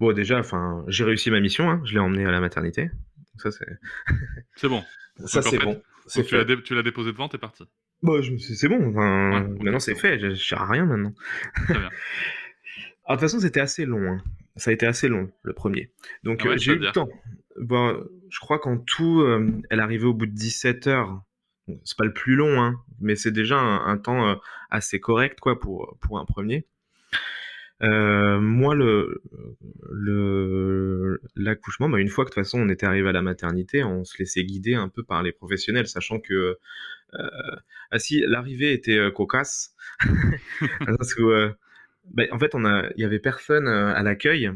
[0.00, 2.86] bon déjà, enfin j'ai réussi ma mission, hein, je l'ai emmené à la maternité.
[2.88, 3.66] Donc ça c'est
[4.56, 4.82] C'est bon.
[5.26, 5.80] ça c'est bon.
[6.06, 7.64] C'est tu l'as dé- déposé devant, t'es parti.
[8.02, 8.90] Bah, je me suis- c'est bon.
[8.90, 9.98] Enfin, Ouais, maintenant c'est bon.
[10.00, 10.18] fait.
[10.18, 11.14] Je, sers à rien maintenant.
[11.64, 11.90] Très bien.
[13.08, 14.02] De toute façon, c'était assez long.
[14.12, 14.22] hein.
[14.56, 15.92] Ça a été assez long, le premier.
[16.24, 17.08] Donc, Ah ouais, euh, j'ai eu le temps.
[17.58, 21.22] Bon, je crois qu'en tout, euh, elle arrivait au bout de 17 heures.
[21.84, 24.34] C'est pas le plus long, hein, mais c'est déjà un, un temps euh,
[24.70, 26.66] assez correct, quoi, pour, pour un premier.
[27.82, 29.22] Euh, moi, le
[29.90, 33.84] le l'accouchement, bah, une fois que de toute façon on était arrivé à la maternité,
[33.84, 36.58] on se laissait guider un peu par les professionnels, sachant que
[37.14, 37.28] euh,
[37.92, 39.74] ah si l'arrivée était cocasse,
[40.98, 41.52] parce que
[42.06, 44.50] bah, en fait on a il y avait personne à l'accueil,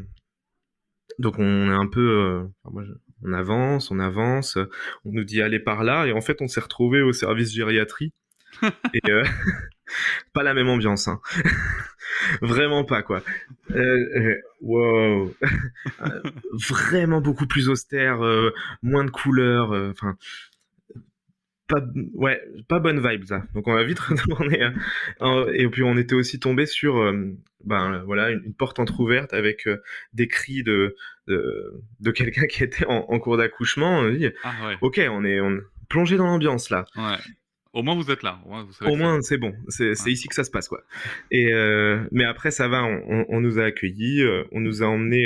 [1.19, 4.57] donc on est un peu, enfin, moi, je- on avance, on avance,
[5.05, 8.13] on nous dit allez par là, et en fait on s'est retrouvé au service gériatrie.
[8.93, 9.23] et euh,
[10.33, 11.19] pas la même ambiance, hein.
[12.41, 13.23] Vraiment pas, quoi.
[13.71, 13.75] Euh,
[14.15, 15.33] euh, wow.
[16.01, 16.21] Euh,
[16.69, 18.53] Vraiment beaucoup plus austère, euh,
[18.83, 20.17] moins de couleurs, euh, enfin.
[21.71, 21.81] Pas,
[22.13, 23.43] ouais, pas bonne vibe, ça.
[23.55, 24.61] Donc on va vite retourner.
[24.63, 24.69] euh,
[25.19, 29.33] en- et puis on était aussi tombé sur, euh, ben voilà, une, une porte entrouverte
[29.33, 29.81] avec euh,
[30.13, 30.95] des cris de,
[31.27, 33.99] de, de quelqu'un qui était en, en cours d'accouchement.
[33.99, 34.77] On dit, Ah ouais.
[34.81, 36.85] ok, on est on, plongé dans l'ambiance là.
[36.97, 37.17] ouais.
[37.73, 38.37] Au moins vous êtes là.
[38.81, 39.53] Au moins, c'est bon.
[39.69, 40.11] C'est c'est Ouais.
[40.11, 40.81] ici que ça se passe, quoi.
[41.31, 42.83] Et euh, mais après, ça va.
[42.83, 44.25] On, on- on nous a accueillis.
[44.51, 45.25] on nous a emmenés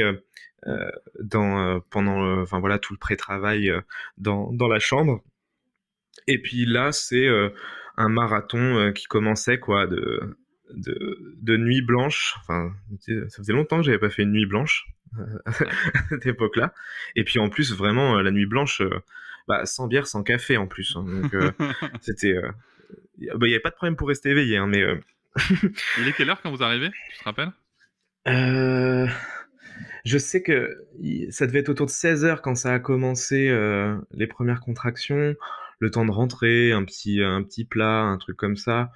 [1.19, 3.71] dans pendant, enfin voilà, tout le pré-travail
[4.17, 5.23] dans dans la chambre.
[6.27, 7.49] Et puis là, c'est euh,
[7.97, 10.37] un marathon euh, qui commençait, quoi, de
[10.73, 12.35] de, de nuit blanche.
[12.41, 12.73] Enfin,
[13.29, 14.87] ça faisait longtemps que j'avais pas fait une nuit blanche
[15.19, 15.51] euh, à
[16.09, 16.73] cette époque-là.
[17.15, 18.89] Et puis en plus, vraiment, euh, la nuit blanche, euh,
[19.47, 20.95] bah, sans bière, sans café en plus.
[20.95, 21.05] hein.
[21.05, 21.51] donc euh,
[22.01, 22.49] c'était euh,
[23.17, 24.99] il n'y avait pas de problème pour rester éveillé, hein, mais euh,
[25.99, 27.51] Il est quelle heure quand vous arrivez Tu te rappelles?
[28.27, 29.07] Euh,
[30.03, 30.77] je sais que
[31.29, 35.35] ça devait être autour de 16 heures quand ça a commencé euh, les premières contractions,
[35.79, 38.91] le temps de rentrer, un petit, un petit plat, un truc comme ça.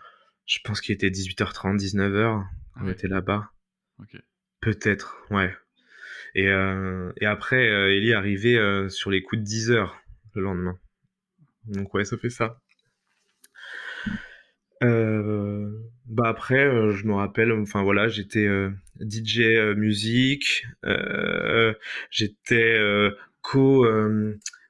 [0.45, 2.43] Je pense qu'il était 18h30, 19h,
[2.75, 2.91] Ah on ouais.
[2.91, 3.51] était là-bas.
[3.99, 4.17] Ok.
[4.61, 5.53] Peut-être, ouais.
[6.35, 9.99] Et, euh, et après, euh, Ellie est arrivée euh, sur les coups de 10 heures
[10.35, 10.77] le lendemain.
[11.65, 12.59] Donc ouais, ça fait ça.
[14.81, 18.47] Bah après, je me rappelle, enfin voilà, j'étais
[18.99, 19.41] DJ
[19.75, 20.65] musique,
[22.09, 22.79] j'étais
[23.41, 23.85] co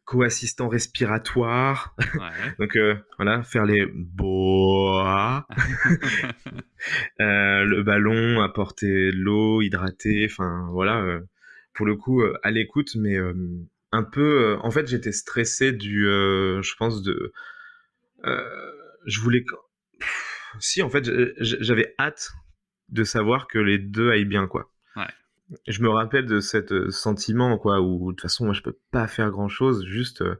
[0.09, 2.05] co-assistant respiratoire, Ouais.
[2.59, 5.47] donc euh, voilà, faire les bois,
[7.21, 11.19] euh, le ballon, apporter de l'eau, hydrater, enfin voilà, euh,
[11.75, 13.17] pour le coup euh, à l'écoute, mais
[13.91, 17.31] un peu, en fait j'étais stressé du, je pense de,
[18.23, 19.45] je voulais,
[19.99, 21.07] Pff, si en fait
[21.39, 22.31] j'avais hâte
[22.89, 24.71] de savoir que les deux aillent bien quoi.
[25.67, 28.77] Je me rappelle de cet euh, sentiment quoi où de toute façon moi je peux
[28.91, 30.35] pas faire grand chose, juste euh,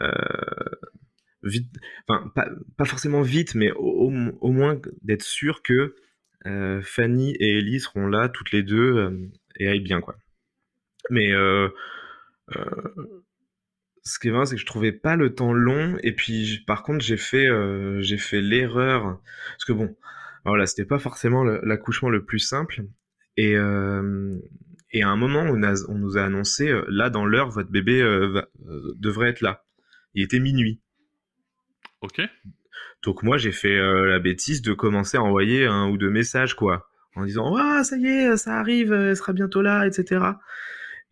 [0.00, 0.10] euh,
[1.42, 1.68] vite,
[2.08, 5.94] enfin pas, pas forcément vite, mais au, moins d'être sûr que
[6.82, 10.16] Fanny et Ellie seront là toutes les deux et aillent bien quoi.
[11.10, 11.32] Mais
[14.02, 15.98] ce qui est vrai, c'est que je trouvais pas le temps long.
[16.02, 17.48] Et puis, par contre, j'ai fait,
[18.00, 19.20] j'ai fait l'erreur.
[19.52, 19.94] Parce que bon,
[20.44, 22.84] voilà, c'était pas forcément l'accouchement le plus simple.
[23.42, 24.36] Et, euh,
[24.92, 27.70] et à un moment, on, a- on nous a annoncé, euh, là, dans l'heure, votre
[27.70, 28.48] bébé euh, va-
[28.98, 29.64] devrait être là.
[30.14, 30.80] Il était minuit.
[32.02, 32.20] ok.
[33.02, 36.90] Donc moi, j'ai fait la bêtise de commencer à envoyer un ou deux messages, quoi.
[37.16, 40.20] En disant, ah, ça y est, ça arrive, elle sera bientôt là, etc.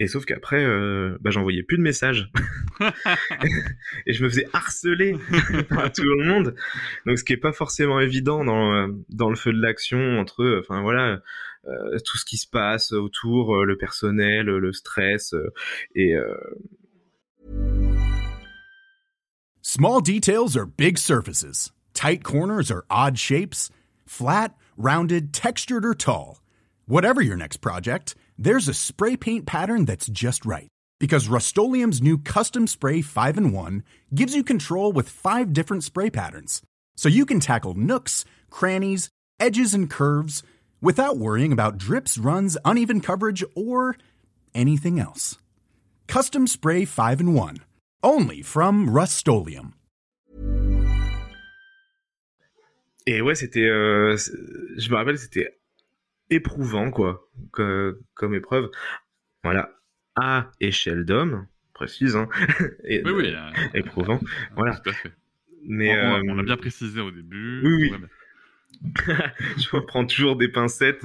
[0.01, 2.31] Et sauf qu'après, euh, bah, j'envoyais plus de messages.
[4.07, 5.17] et je me faisais harceler
[5.69, 6.55] par tout le monde.
[7.05, 10.45] Donc ce qui est pas forcément évident dans, euh, dans le feu de l'action entre,
[10.45, 11.21] euh, enfin voilà,
[11.67, 15.53] euh, tout ce qui se passe autour, euh, le personnel, le stress, euh,
[15.95, 16.35] et euh,
[19.61, 21.73] Small details are big surfaces.
[21.93, 23.69] Tight corners are odd shapes.
[24.07, 26.41] Flat, rounded, textured, or tall.
[26.87, 30.69] Whatever your next project, there's a spray paint pattern that's just right.
[31.01, 33.83] Because Rust new Custom Spray 5 in 1
[34.15, 36.63] gives you control with five different spray patterns.
[36.97, 40.43] So you can tackle nooks, crannies, edges, and curves
[40.81, 43.97] without worrying about drips, runs, uneven coverage, or
[44.55, 45.39] anything else.
[46.07, 47.57] Custom Spray 5 in 1.
[48.03, 49.27] Only from Rust
[53.07, 54.17] Et ouais, c'était, euh,
[54.77, 55.58] je me rappelle, c'était
[56.31, 58.71] éprouvant, quoi, que- comme épreuve.
[59.45, 59.71] Voilà,
[60.17, 62.29] à échelle d'homme, précise, hein,
[62.85, 63.35] et, Oui, oui.
[63.75, 64.21] éprouvant.
[64.57, 64.77] Voilà.
[64.77, 65.13] Tout à fait.
[65.65, 67.61] Mais on, euh, on l'a bien précisé au début.
[67.65, 67.93] oui, oui.
[69.59, 71.05] Je reprends toujours des pincettes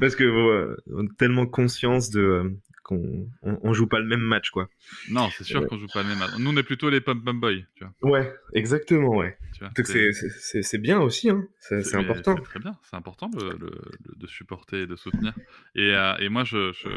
[0.00, 0.76] parce que euh,
[1.18, 2.50] tellement conscience de euh,
[2.88, 4.68] qu'on on, on joue pas le même match, quoi.
[5.10, 5.66] Non, c'est sûr Ouais.
[5.68, 6.18] qu'on joue pas le même.
[6.38, 7.60] Nous, on est plutôt les pom pom boys.
[7.76, 8.10] Tu vois.
[8.10, 9.36] Ouais, exactement, ouais.
[9.82, 11.46] C'est bien aussi, hein.
[11.60, 12.34] C'est important.
[12.36, 15.34] C'est très bien, c'est important de, supporter et de soutenir.
[15.74, 16.88] Et, euh, et moi, je, je,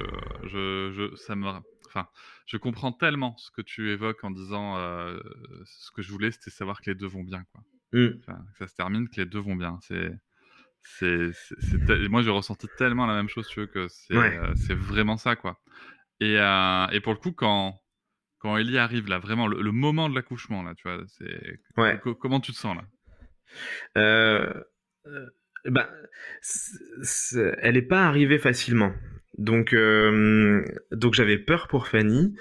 [0.48, 1.48] je, je- ça me,
[1.88, 2.08] enfin,
[2.46, 5.20] je comprends tellement ce que tu évoques en disant euh,
[5.66, 7.64] ce que je voulais, c'était savoir que les deux vont bien, quoi.
[7.94, 8.18] Mm.
[8.20, 9.78] Enfin, que ça se termine, que les deux vont bien.
[9.82, 10.12] C'est,
[10.84, 11.30] c'est,
[12.10, 14.38] moi j'ai ressenti tellement la même chose, tu veux, que c'est, Ouais.
[14.38, 15.60] euh, vraiment ça, quoi.
[16.20, 17.76] Et, euh, et pour le coup, quand,
[18.40, 21.60] quand Ellie arrive, là, vraiment, le, le moment de l'accouchement, là, tu vois, c'est.
[21.78, 22.00] Ouais.
[22.02, 22.84] co- comment tu te sens, là?
[23.98, 24.54] Euh,
[25.66, 25.88] ben,
[26.42, 28.94] c'est- c'est- elle n'est pas arrivée facilement.
[29.38, 29.74] Donc,
[30.92, 32.36] donc j'avais peur pour Fanny.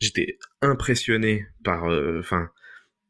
[0.00, 1.84] J'étais impressionné par,
[2.18, 2.50] enfin,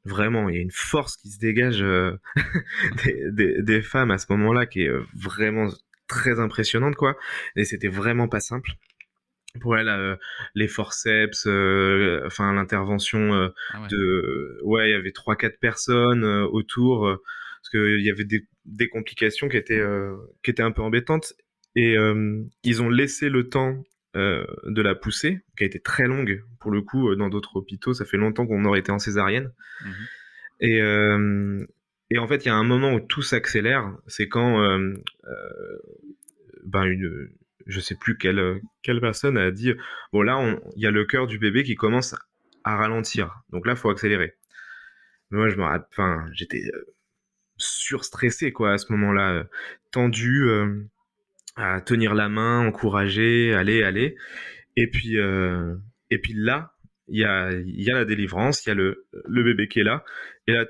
[0.04, 2.16] vraiment, il y a une force qui se dégage euh,
[3.04, 5.68] des, des, des femmes à ce moment-là qui est euh, vraiment
[6.08, 7.16] très impressionnante, quoi.
[7.56, 8.70] Et c'était vraiment pas simple.
[9.60, 10.16] Pour elle, euh,
[10.56, 13.88] les forceps, euh, enfin l'intervention euh, Ah ouais.
[13.88, 18.48] de ouais il y avait trois quatre personnes autour parce que il y avait des,
[18.64, 19.82] des complications qui étaient
[20.42, 21.34] qui étaient un peu embêtantes
[21.76, 21.94] et
[22.64, 23.80] ils ont laissé le temps
[24.16, 27.56] euh, de la pousser qui a été très longue pour le coup euh, dans d'autres
[27.56, 29.52] hôpitaux ça fait longtemps qu'on aurait été en césarienne
[29.84, 29.92] Mhm.
[30.60, 31.66] et euh,
[32.10, 34.78] et en fait il y a un moment où tout s'accélère c'est quand
[36.64, 37.28] ben une
[37.66, 39.72] je sais plus quelle quelle personne a dit
[40.12, 42.14] bon là il y a le cœur du bébé qui commence
[42.64, 43.42] à ralentir.
[43.50, 44.34] Donc là, faut accélérer.
[45.30, 46.62] Mais moi, je me enfin, j'étais
[47.56, 49.44] surstressé, quoi, à ce moment-là,
[49.92, 50.48] tendu,
[51.56, 54.16] à tenir la main, encourager, aller, aller.
[54.76, 55.76] Et puis, euh,
[56.10, 56.74] et puis là,
[57.08, 59.84] il y a, y a la délivrance, il y a le, le bébé qui est
[59.84, 60.04] là,
[60.46, 60.66] et là,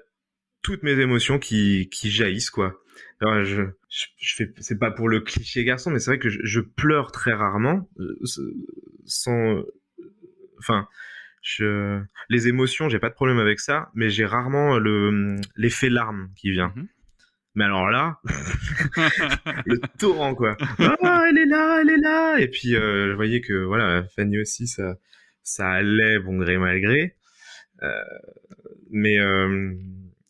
[0.63, 2.81] toutes mes émotions qui, qui jaillissent, quoi.
[3.21, 6.29] Alors, je, je, je fais, c'est pas pour le cliché garçon, mais c'est vrai que
[6.29, 8.19] je, je pleure très rarement, euh,
[9.05, 9.63] sans,
[10.59, 10.89] enfin,
[11.43, 16.31] je, les émotions, j'ai pas de problème avec ça, mais j'ai rarement le, l'effet larme
[16.37, 16.73] qui vient.
[16.75, 16.89] Mhm.
[17.55, 18.19] Mais alors là,
[19.65, 20.57] le torrent quoi.
[20.79, 22.39] Ah, elle est là, elle est là.
[22.39, 24.97] Et puis euh, je voyais que voilà, Fanny aussi, ça,
[25.45, 27.15] ça allait bon gré mal gré.
[27.83, 28.03] Euh,
[28.91, 29.73] mais euh,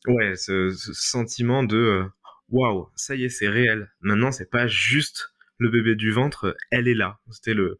[0.06, 2.04] ouais, ce, ce sentiment de
[2.50, 3.90] waouh, ça y est, c'est réel.
[4.00, 7.20] Maintenant, c'est pas juste le bébé du ventre, elle est là.
[7.30, 7.78] C'était le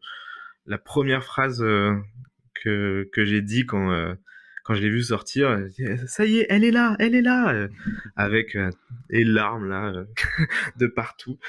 [0.65, 4.15] la première phrase que que j'ai dit quand
[4.65, 5.57] quand je l'ai vu sortir.
[6.07, 7.69] Ça y est, elle est là, elle est là, euh,
[8.15, 8.69] avec euh,
[9.09, 10.05] les larmes là euh,
[10.77, 11.39] de partout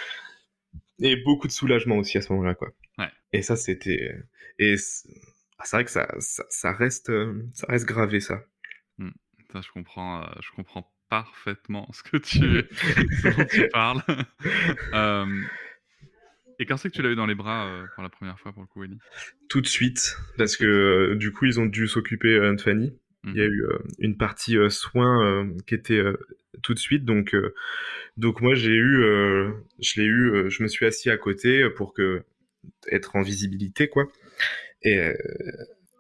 [1.01, 2.73] et beaucoup de soulagement aussi à ce moment-là quoi.
[2.99, 3.11] Ouais.
[3.33, 4.17] Et ça c'était
[4.59, 5.09] et c'est
[5.59, 8.43] ah, c'est vrai que ça, ça ça reste euh, ça reste gravé ça.
[9.53, 12.65] Ça, je comprends, euh, je comprends parfaitement ce que tu,
[13.23, 14.03] ce dont tu parles.
[14.95, 15.27] Euh,
[16.59, 18.53] et quand c'est que tu l'as eu dans les bras euh, pour la première fois,
[18.53, 18.99] pour le coup, Ellie?
[19.49, 22.97] Tout de suite parce que euh, du coup ils ont dû s'occuper euh, de Fanny.
[23.33, 23.53] Il y a Mhm.
[23.53, 26.03] eu euh, une partie euh, soins euh, qui était
[26.63, 27.35] tout de suite donc
[28.17, 29.03] donc moi j'ai eu
[29.79, 32.23] je l'ai eu je me suis assis à côté pour que
[32.91, 34.07] être en visibilité quoi
[34.83, 35.13] et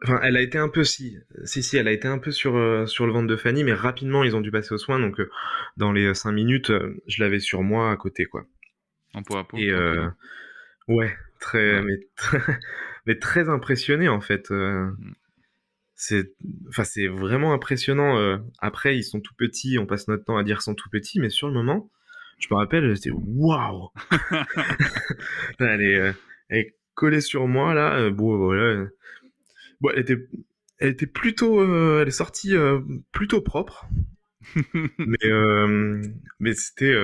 [0.02, 2.56] enfin elle a été un peu si si si elle a été un peu sur
[2.56, 5.20] euh, sur le ventre de Fanny mais rapidement ils ont dû passer aux soins donc
[5.20, 5.28] euh,
[5.76, 8.46] dans les cinq minutes euh, je l'avais sur moi à côté quoi
[9.14, 9.58] En peau à peau.
[9.58, 9.72] et
[10.88, 11.82] ouais, très, Ouais.
[11.84, 12.58] mais, très-
[13.06, 14.50] mais très impressionné en fait.
[14.50, 14.94] Mm.
[15.96, 16.32] C'est,
[16.68, 18.18] enfin, c'est vraiment impressionnant.
[18.18, 18.37] euh.
[18.61, 21.20] Après, ils sont tout petits, on passe notre temps à dire qu'ils sont tout petits,
[21.20, 21.90] mais sur le moment,
[22.38, 23.88] je me rappelle, j'étais waouh!
[25.59, 26.12] elle, est, euh,
[26.50, 27.96] elle est collée sur moi là.
[27.96, 28.87] euh, bon, voilà.
[29.80, 30.28] Bon, elle était,
[30.78, 31.62] elle était plutôt,
[32.00, 32.54] elle est sortie
[33.12, 33.87] plutôt propre
[34.98, 35.30] mais
[36.38, 36.94] mais c'était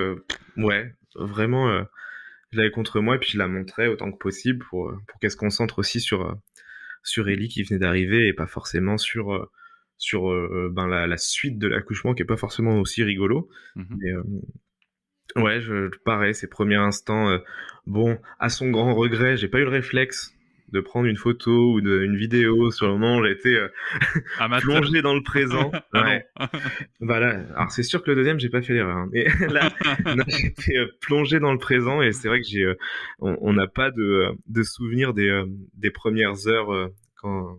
[0.57, 1.83] ouais vraiment
[2.53, 5.31] je l'avais contre moi et puis je la montrais autant que possible pour pour qu'elle
[5.31, 6.37] se concentre aussi sur
[7.03, 9.51] sur Ellie qui venait d'arriver et pas forcément sur euh,
[9.99, 13.97] sur euh, ben la, la suite de l'accouchement qui est pas forcément aussi rigolo Mhm.
[13.99, 14.23] mais euh,
[15.43, 17.39] ouais je pareil ces premiers instants euh,
[17.87, 20.35] bon à son grand regret j'ai pas eu le réflexe
[20.73, 23.69] de prendre une photo ou de, une vidéo sur le moment j'ai été euh,
[24.61, 26.27] plongé dans le présent Ah Ouais.
[27.01, 27.41] Voilà.
[27.57, 28.97] Alors c'est sûr que le deuxième, j'ai pas fait l'erreur.
[28.97, 29.09] hein.
[29.13, 29.69] Mais là,
[30.29, 32.75] j'étais euh, plongé dans le présent et c'est vrai que j'ai, euh,
[33.19, 37.59] on n'a pas de, euh, de souvenir des, euh, des premières heures quand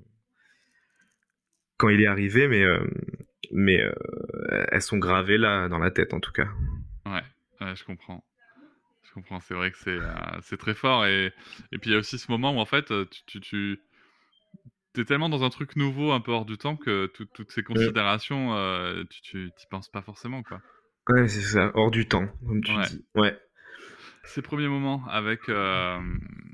[1.77, 2.63] quand il est arrivé, mais
[3.51, 3.79] mais
[4.71, 6.47] elles sont gravées là dans la tête en tout cas.
[7.05, 7.21] Ouais,
[7.61, 8.23] ouais, je comprends.
[9.13, 11.05] Je comprends, c'est vrai que c'est euh, très fort.
[11.05, 11.27] Et,
[11.71, 12.91] et puis il y a aussi ce moment où en fait,
[13.27, 13.79] tu, tu,
[14.95, 17.51] tu es tellement dans un truc nouveau, un peu hors du temps, que tout- toutes
[17.51, 20.41] ces considérations, euh, tu t'y penses pas forcément.
[20.41, 20.61] quoi.
[21.09, 22.83] Ouais, c'est ça, hors du temps, comme tu Ouais.
[22.85, 23.05] dis.
[23.13, 23.37] Ouais.
[24.23, 25.99] Ces premiers moments avec, euh,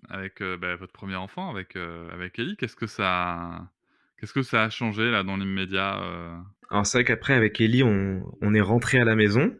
[0.09, 3.69] avec euh, bah, votre premier enfant, avec, euh, avec Ellie, qu'est-ce que ça,
[4.19, 6.01] qu'est-ce que ça a changé là dans l'immédiat
[6.71, 9.55] Alors c'est vrai qu'après avec Ellie, on, on est rentré à la maison.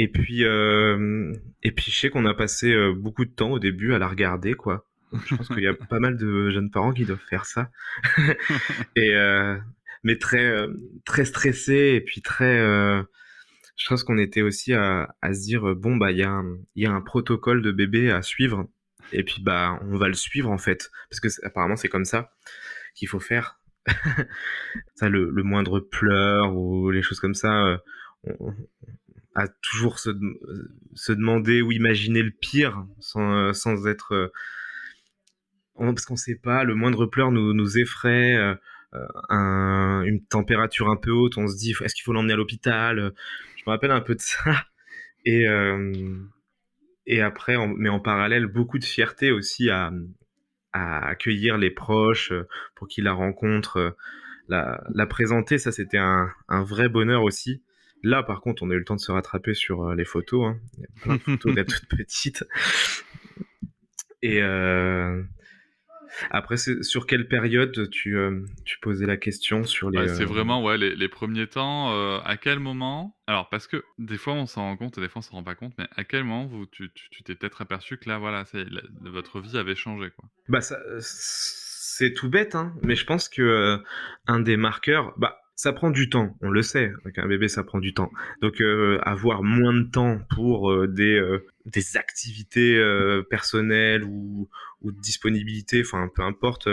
[0.00, 1.30] Et puis, euh,
[1.62, 4.08] et puis je sais qu'on a passé euh, beaucoup de temps au début à la
[4.08, 4.88] regarder, quoi.
[5.12, 7.70] Je pense qu'il y a pas mal de jeunes parents qui doivent faire ça.
[8.96, 9.58] et euh,
[10.02, 10.66] mais très,
[11.04, 13.02] très stressé et puis très, euh,
[13.76, 16.46] je pense qu'on était aussi à, à, se dire bon bah il y a un,
[16.76, 18.70] il y a un protocole de bébé à suivre
[19.12, 22.32] et puis bah on va le suivre en fait parce que apparemment c'est comme ça
[22.94, 23.60] qu'il faut faire
[24.94, 27.82] ça le, le, moindre pleur ou les choses comme ça
[28.24, 28.54] on,
[29.34, 30.10] à toujours se,
[30.94, 34.32] se, demander ou imaginer le pire sans, sans être euh,
[35.76, 38.54] parce qu'on sait pas le moindre pleur nous, nous effraie euh,
[39.28, 43.12] un, une température un peu haute on se dit est-ce qu'il faut l'emmener à l'hôpital
[43.56, 44.64] je me rappelle un peu de ça.
[45.26, 45.92] Et euh,
[47.06, 49.92] et après mais en parallèle beaucoup de fierté aussi à,
[50.72, 52.32] accueillir les proches
[52.74, 53.94] pour qu'ils la rencontrent
[54.48, 55.58] la, présenter.
[55.58, 57.62] Ça c'était un vrai bonheur aussi
[58.02, 60.46] Là, par contre, on a eu le temps de se rattraper sur euh, les photos.
[60.46, 60.60] Hein.
[60.76, 62.44] Il y a plein de photos d'être toutes petites.
[64.22, 65.22] Et euh...
[66.30, 69.98] après, sur quelle période tu, euh, tu posais la question sur les.
[69.98, 71.90] Ouais, c'est euh, vraiment ouais, les, les premiers temps.
[72.20, 75.20] À quel moment Alors, parce que des fois, on s'en rend compte et des fois,
[75.20, 77.62] on s'en rend pas compte, mais à quel moment vous, tu t'es tu, t'es peut-être
[77.62, 80.28] aperçu que là, voilà, la, votre vie avait changé quoi?
[80.48, 83.78] Bah, ça, c'est tout bête, hein, mais je pense que
[84.26, 85.14] un des marqueurs.
[85.18, 86.90] Bah, ça prend du temps, on le sait.
[87.04, 88.10] Avec un bébé, ça prend du temps.
[88.40, 92.82] Donc, euh, avoir moins de temps pour euh, des, euh, des activités
[93.28, 94.48] personnelles ou,
[94.80, 96.66] ou, de disponibilité, enfin, peu importe,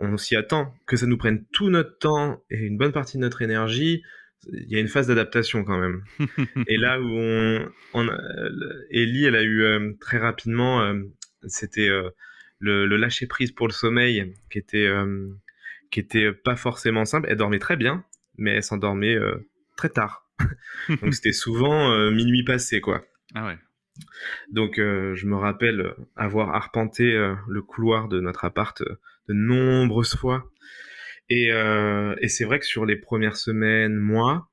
[0.00, 0.74] on s'y attend.
[0.86, 4.02] Que ça nous prenne tout notre temps et une bonne partie de notre énergie,
[4.50, 6.02] il y a une phase d'adaptation quand même.
[6.66, 8.18] et là où on, on a,
[8.90, 10.94] Ellie, elle a eu très rapidement,
[11.46, 11.88] c'était
[12.58, 14.88] le, le, lâcher prise pour le sommeil qui était
[15.90, 17.28] qui était pas forcément simple.
[17.30, 18.04] Elle dormait très bien,
[18.36, 20.28] mais elle s'endormait euh, très tard.
[21.00, 23.04] Donc c'était souvent euh, minuit passé, quoi.
[23.34, 23.58] Ah ouais.
[24.50, 28.82] Donc euh, je me rappelle avoir arpenté le couloir de notre appart
[29.28, 30.50] de nombreuses fois.
[31.30, 34.50] Et, et c'est vrai que sur les premières semaines, mois,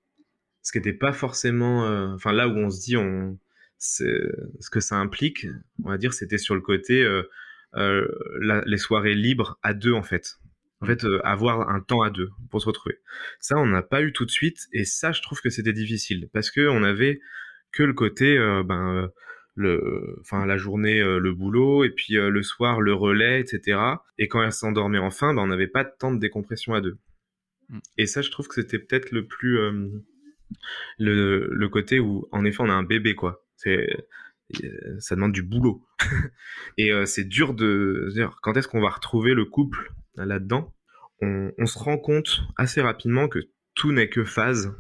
[0.62, 1.86] ce qui n'était pas forcément...
[2.14, 3.38] Enfin là où on se dit on,
[3.80, 5.48] ce que ça implique,
[5.84, 7.04] on va dire, c'était sur le côté...
[7.74, 10.38] La, les soirées libres à deux en fait
[10.82, 13.00] en fait, euh, avoir un temps à deux pour se retrouver.
[13.40, 16.30] Ça, on n'a pas eu tout de suite, et ça, je trouve que c'était difficile
[16.34, 17.22] parce que on avait
[17.72, 19.08] que le côté, euh, ben, euh,
[19.56, 23.80] le, enfin, la journée, euh, le boulot, et puis le soir, le relais, etc.
[24.18, 26.98] Et quand elle s'endormait enfin, ben, on n'avait pas de temps de décompression à deux.
[27.70, 27.80] Mm.
[27.98, 29.60] Et ça, je trouve que c'était peut-être le plus
[31.00, 33.46] le, le côté où, en effet, on a un bébé, quoi.
[33.56, 33.88] C'est
[35.00, 35.86] ça demande du boulot.
[36.78, 40.74] et euh, c'est dur de dire quand est-ce qu'on va retrouver le couple là-dedans.
[41.22, 43.40] On, se rend compte assez rapidement que
[43.76, 44.74] tout n'est que phase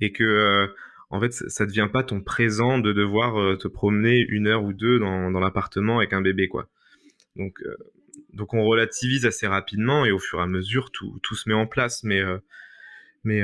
[0.00, 0.68] et que euh,
[1.10, 4.72] en fait ça devient pas ton présent de devoir euh, te promener une heure ou
[4.72, 6.68] deux dans, dans l'appartement avec un bébé quoi.
[7.34, 7.76] Donc euh,
[8.34, 11.56] donc on relativise assez rapidement et au fur et à mesure tout, tout se met
[11.56, 12.22] en place mais
[13.24, 13.40] mais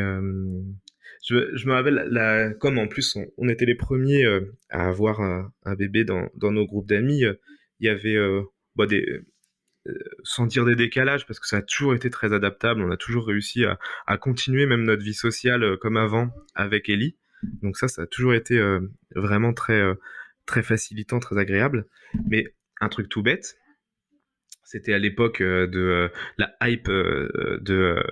[1.27, 4.25] je, me rappelle, la, comme en plus on, était les premiers
[4.71, 7.25] à avoir un, un, bébé dans, dans nos groupes d'amis,
[7.81, 8.17] il y avait
[8.77, 9.25] bah, des,
[10.23, 13.27] sans dire des décalages, parce que ça a toujours été très adaptable, on a toujours
[13.27, 17.17] réussi à, à continuer même notre vie sociale comme avant avec Ellie.
[17.63, 18.59] Donc ça, ça a toujours été
[19.15, 19.83] vraiment très,
[20.47, 21.87] très facilitant, très agréable.
[22.29, 23.59] Mais un truc tout bête,
[24.63, 28.03] c'était à l'époque de la hype de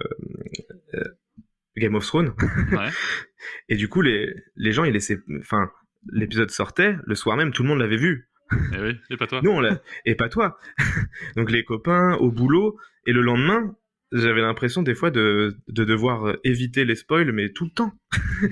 [1.76, 2.34] Game of Thrones.
[2.72, 2.88] Ouais.
[3.68, 5.18] et du coup, les, les gens, ils laissaient.
[5.40, 5.70] Enfin,
[6.10, 8.28] l'épisode sortait, le soir même, tout le monde l'avait vu.
[8.74, 9.40] Et oui, et pas toi.
[9.42, 9.78] Nous, on.
[10.04, 10.58] Et pas toi.
[11.36, 13.76] Donc, les copains au boulot, et le lendemain,
[14.12, 17.92] j'avais l'impression des fois de, de devoir éviter les spoils, mais tout le temps.
[18.42, 18.50] ouais,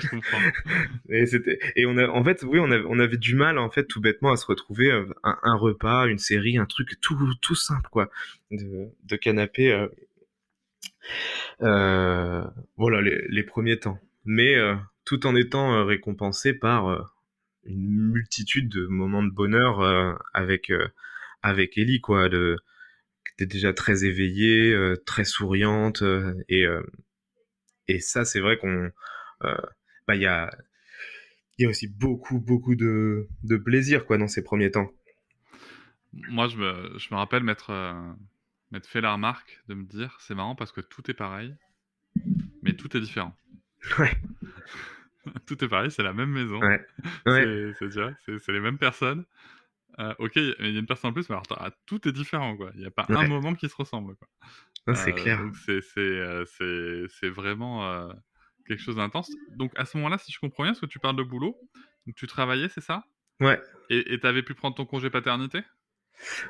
[0.00, 0.38] je comprends.
[1.10, 3.70] Et c'était, et on a, en fait, oui, on avait, on avait du mal, en
[3.70, 7.54] fait, tout bêtement, à se retrouver un, un repas, une série, un truc tout, tout
[7.54, 8.10] simple, quoi,
[8.50, 9.72] de, de canapé.
[9.72, 9.88] Euh,
[11.62, 12.44] euh,
[12.76, 13.98] voilà les, les, premiers temps.
[14.24, 14.74] Mais euh,
[15.04, 17.02] tout en étant euh, récompensé par euh,
[17.68, 20.72] une multitude de moments de bonheur euh, avec
[21.42, 22.56] avec Ellie quoi, de
[23.34, 24.74] était déjà très éveillée,
[25.06, 26.02] très souriante
[26.48, 26.64] et
[27.86, 28.90] et ça c'est vrai qu'on
[29.40, 30.50] bah il y a
[31.58, 34.90] il y a aussi beaucoup beaucoup de de plaisir quoi dans ces premiers temps.
[36.12, 37.72] Moi je me je me rappelle m'être
[38.72, 41.54] m'être fait la remarque de me dire c'est marrant parce que tout est pareil,
[42.62, 43.36] mais tout est différent.
[43.98, 44.12] Ouais.
[45.46, 46.60] tout est pareil, c'est la même maison.
[46.60, 46.84] Ouais.
[47.26, 47.72] ouais.
[47.78, 49.24] C'est les mêmes personnes.
[50.00, 52.70] Euh, ok, il y a une personne en plus, mais alors tout est différent, quoi.
[52.74, 53.16] Il n'y a pas ouais.
[53.16, 54.28] un moment qui se ressemble, quoi.
[54.94, 55.40] C'est euh, clair.
[55.68, 58.08] Euh, c'est vraiment euh,
[58.66, 59.30] quelque chose d'intense.
[59.56, 61.58] Donc à ce moment-là, si je comprends bien, parce que tu parles de boulot,
[62.06, 63.04] donc tu travaillais, c'est ça?
[63.40, 63.60] Ouais.
[63.90, 65.62] Et tu avais pu prendre ton congé paternité?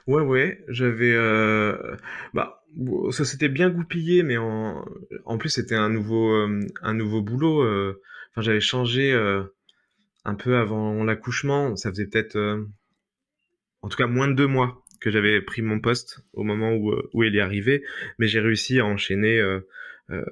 [0.07, 1.13] Ouais, ouais, j'avais.
[1.15, 1.97] Euh...
[2.35, 2.65] Bah,
[3.11, 4.85] ça s'était bien goupillé, mais en,
[5.25, 7.63] en plus, c'était un nouveau, euh, un nouveau boulot.
[7.63, 8.01] euh.
[8.31, 9.43] Enfin, j'avais changé euh,
[10.25, 11.77] un peu avant l'accouchement.
[11.77, 12.65] Ça faisait peut-être, euh,
[13.83, 16.91] en tout cas, moins de deux mois que j'avais pris mon poste au moment où,
[16.93, 17.85] euh, où il est arrivé.
[18.19, 19.39] Mais j'ai réussi à enchaîner.
[19.39, 19.61] euh,
[20.11, 20.25] euh,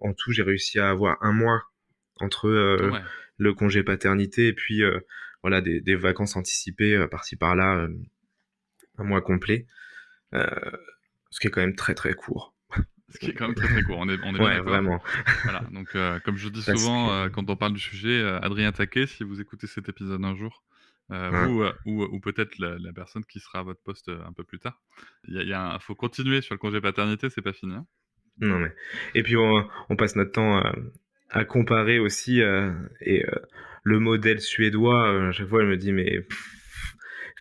[0.00, 1.62] en tout, j'ai réussi à avoir un mois
[2.16, 3.00] entre euh, Ouais.
[3.38, 4.98] le congé paternité et puis euh,
[5.42, 7.88] voilà des, des vacances anticipées euh, par-ci par-là, euh,
[8.98, 9.66] un mois complet,
[10.34, 10.46] euh,
[11.30, 12.54] ce qui est quand même très très court.
[13.10, 13.98] Ce qui est quand même très très court.
[13.98, 15.02] On est, on est Ouais, vraiment.
[15.44, 15.60] Voilà.
[15.70, 19.06] Donc, euh, comme je dis souvent que- euh, quand on parle du sujet, Adrien Taquet,
[19.06, 20.62] si vous écoutez cet épisode un jour,
[21.10, 21.46] euh, Ouais.
[21.46, 24.44] vous euh, ou, ou peut-être la, la personne qui sera à votre poste un peu
[24.44, 24.80] plus tard,
[25.28, 27.74] il y y a un- faut continuer sur le congé paternité, c'est pas fini.
[27.74, 27.86] hein.
[28.40, 28.74] Non mais
[29.14, 30.74] et puis on, on passe notre temps à,
[31.28, 32.72] à comparer aussi euh,
[33.02, 33.26] et
[33.82, 35.28] le modèle suédois.
[35.28, 36.56] à chaque fois, je me dis mais pff,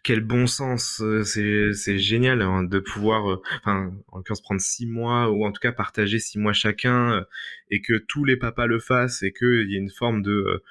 [0.04, 4.88] quel bon sens, euh, c'est génial hein, de pouvoir, euh, enfin en l'occurrence prendre six
[4.88, 7.24] mois ou en tout cas partager six mois chacun euh,
[7.70, 10.64] et que tous les papas le fassent et qu'il y ait une forme de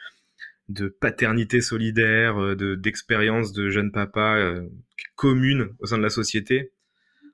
[1.00, 4.68] paternité solidaire, de d'expérience de jeunes papas euh,
[5.14, 6.72] commune au sein de la société.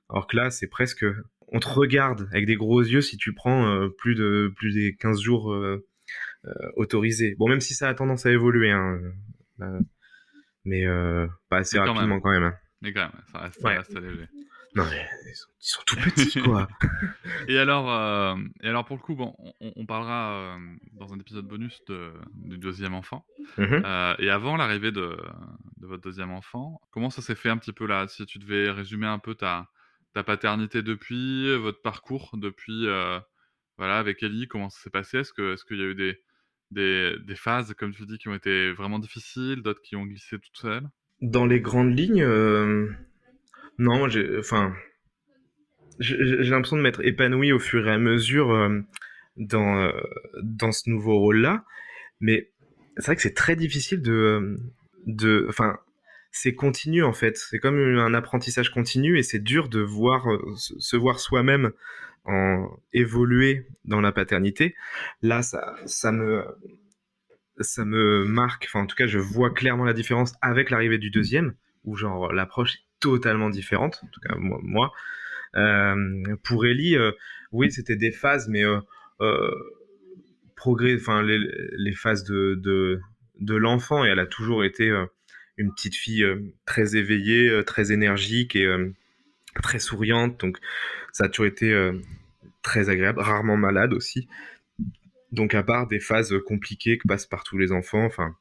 [0.09, 1.05] Alors que là, c'est presque
[1.49, 5.21] on te regarde avec des gros yeux si tu prends plus de plus des 15
[5.21, 5.55] jours
[6.75, 7.35] autorisés.
[7.37, 8.99] Bon, même si ça a tendance à évoluer, hein,
[10.67, 12.43] mais euh, pas assez Mais quand rapidement quand même.
[12.43, 12.53] hein.
[12.81, 13.77] Mais quand même, ça reste, ça Ouais.
[13.77, 14.27] reste léger.
[14.75, 16.67] Non, mais ils sont, ils sont tout petits, quoi.
[17.47, 20.57] Et alors, euh, et alors pour le coup, bon, on, on parlera euh,
[20.93, 23.25] dans un épisode bonus de, du deuxième enfant.
[23.57, 23.81] Mhm.
[23.83, 25.17] Euh, et avant l'arrivée de,
[25.77, 28.69] de votre deuxième enfant, comment ça s'est fait un petit peu là Si tu devais
[28.69, 29.67] résumer un peu ta,
[30.13, 32.85] ta paternité depuis, votre parcours depuis,
[33.77, 35.19] voilà, avec Ellie, comment ça s'est passé?
[35.19, 36.21] Est-ce qu'il y a eu des,
[36.71, 40.57] des, phases, comme tu dis, qui ont été vraiment difficiles, d'autres qui ont glissé toutes
[40.57, 40.87] seules?
[41.21, 42.89] Dans les grandes lignes, euh,
[43.79, 44.73] non, j'ai, enfin,
[45.99, 48.81] l'impression de m'être épanoui au fur et à mesure euh,
[49.37, 49.91] dans euh,
[50.43, 51.63] dans ce nouveau rôle-là,
[52.19, 52.51] mais
[52.97, 54.59] c'est vrai que c'est très difficile de
[55.05, 55.77] de, enfin,
[56.41, 57.37] c'est continu en fait.
[57.37, 61.71] C'est comme un apprentissage continu et c'est dur de voir euh, se voir soi-même
[62.91, 64.75] évoluer dans la paternité.
[65.21, 66.43] Là, ça ça me
[67.61, 71.09] ça me marque, enfin en tout cas je vois clairement la différence avec l'arrivée du
[71.09, 74.91] deuxième, où genre l'approche est totalement différente, en tout cas moi.
[75.55, 77.13] Euh, pour Ellie, euh,
[77.53, 78.63] oui c'était des phases, mais
[80.57, 82.59] progrès, enfin les, phases de,
[83.39, 84.91] de, l'enfant, et elle a toujours été
[85.57, 88.93] une petite fille euh, très éveillée, euh, très énergique et euh,
[89.61, 90.59] très souriante, donc
[91.11, 91.91] ça a toujours été
[92.61, 94.27] très agréable, rarement malade aussi.
[95.31, 98.35] Donc à part des phases compliquées que passent par tous les enfants, enfin,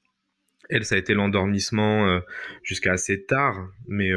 [0.68, 2.20] elle, ça a été l'endormissement
[2.62, 4.12] jusqu'à assez tard, mais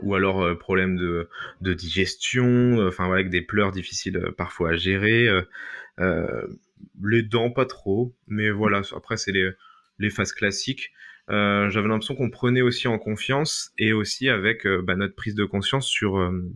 [0.00, 1.28] ou alors problème de,
[1.60, 5.28] digestion, enfin avec des pleurs difficiles parfois à gérer,
[5.98, 9.50] les dents pas trop, mais voilà, après c'est les,
[9.98, 10.92] les phases classiques.
[11.30, 15.34] Euh, J'avais l'impression qu'on prenait aussi en confiance et aussi avec euh, bah, notre prise
[15.34, 16.52] de conscience sur euh,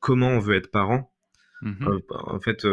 [0.00, 1.10] comment on veut être parent
[1.62, 1.86] Mhm.
[1.86, 2.66] euh, en fait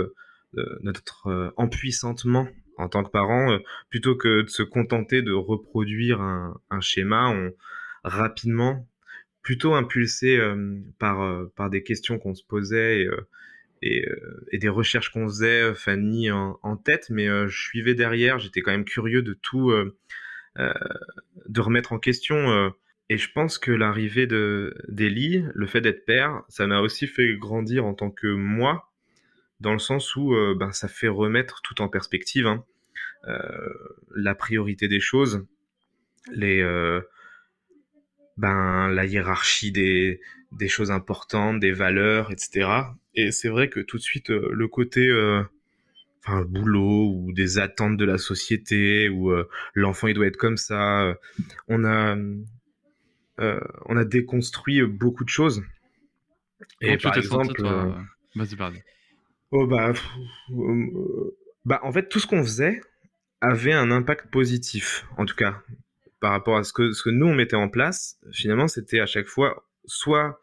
[0.82, 2.47] notre empuissantement
[2.78, 3.60] en tant que parent
[3.91, 7.54] plutôt que de se contenter de reproduire un, un schéma on
[8.04, 8.88] rapidement
[9.43, 10.39] plutôt impulsé
[10.97, 13.10] par par des questions qu'on se posait et,
[13.82, 17.95] et, euh, et des recherches qu'on faisait euh, Fanny en, tête mais euh, je suivais
[17.95, 18.39] derrière.
[18.39, 19.73] J'étais quand même curieux de tout
[20.57, 22.73] de remettre en question
[23.07, 27.36] et je pense que l'arrivée de d'Ellie, le fait d'être père, ça m'a aussi fait
[27.38, 28.91] grandir en tant que moi,
[29.61, 32.65] dans le sens où ben, ça fait remettre tout en perspective hein,
[34.15, 35.45] la priorité des choses,
[36.32, 36.61] les,
[38.39, 40.21] ben, la hiérarchie des,
[40.53, 42.69] des choses importantes, des valeurs, etc.
[43.13, 45.43] Et c'est vrai que tout de suite, euh, le côté euh,
[46.25, 50.57] enfin, boulot ou des attentes de la société, ou euh, l'enfant il doit être comme
[50.57, 51.13] ça, euh,
[51.67, 52.15] on a
[53.85, 55.63] on a déconstruit beaucoup de choses.
[56.81, 57.61] Et tu par t'es exemple,
[58.35, 58.77] Vas-y, pardon.
[59.51, 60.05] oh bah, pff,
[61.65, 62.81] bah, en fait, tout ce qu'on faisait
[63.41, 65.61] avait un impact positif, en tout cas,
[66.20, 68.17] par rapport à ce que, ce que nous on mettait en place.
[68.32, 70.39] Finalement, c'était à chaque fois soit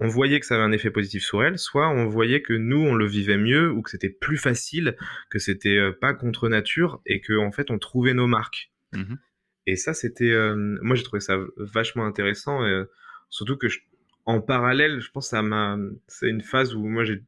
[0.00, 2.78] on voyait que ça avait un effet positif sur elle, soit on voyait que nous
[2.80, 4.96] on le vivait mieux ou que c'était plus facile,
[5.28, 8.70] que c'était euh, pas contre nature et que en fait on trouvait nos marques.
[8.92, 9.18] Mhm.
[9.66, 12.84] Et ça, c'était, euh, moi, j'ai trouvé ça vachement intéressant, et, euh,
[13.28, 13.80] surtout que je-
[14.24, 17.22] en parallèle, je pense ça m'a, c'est une phase où moi j'ai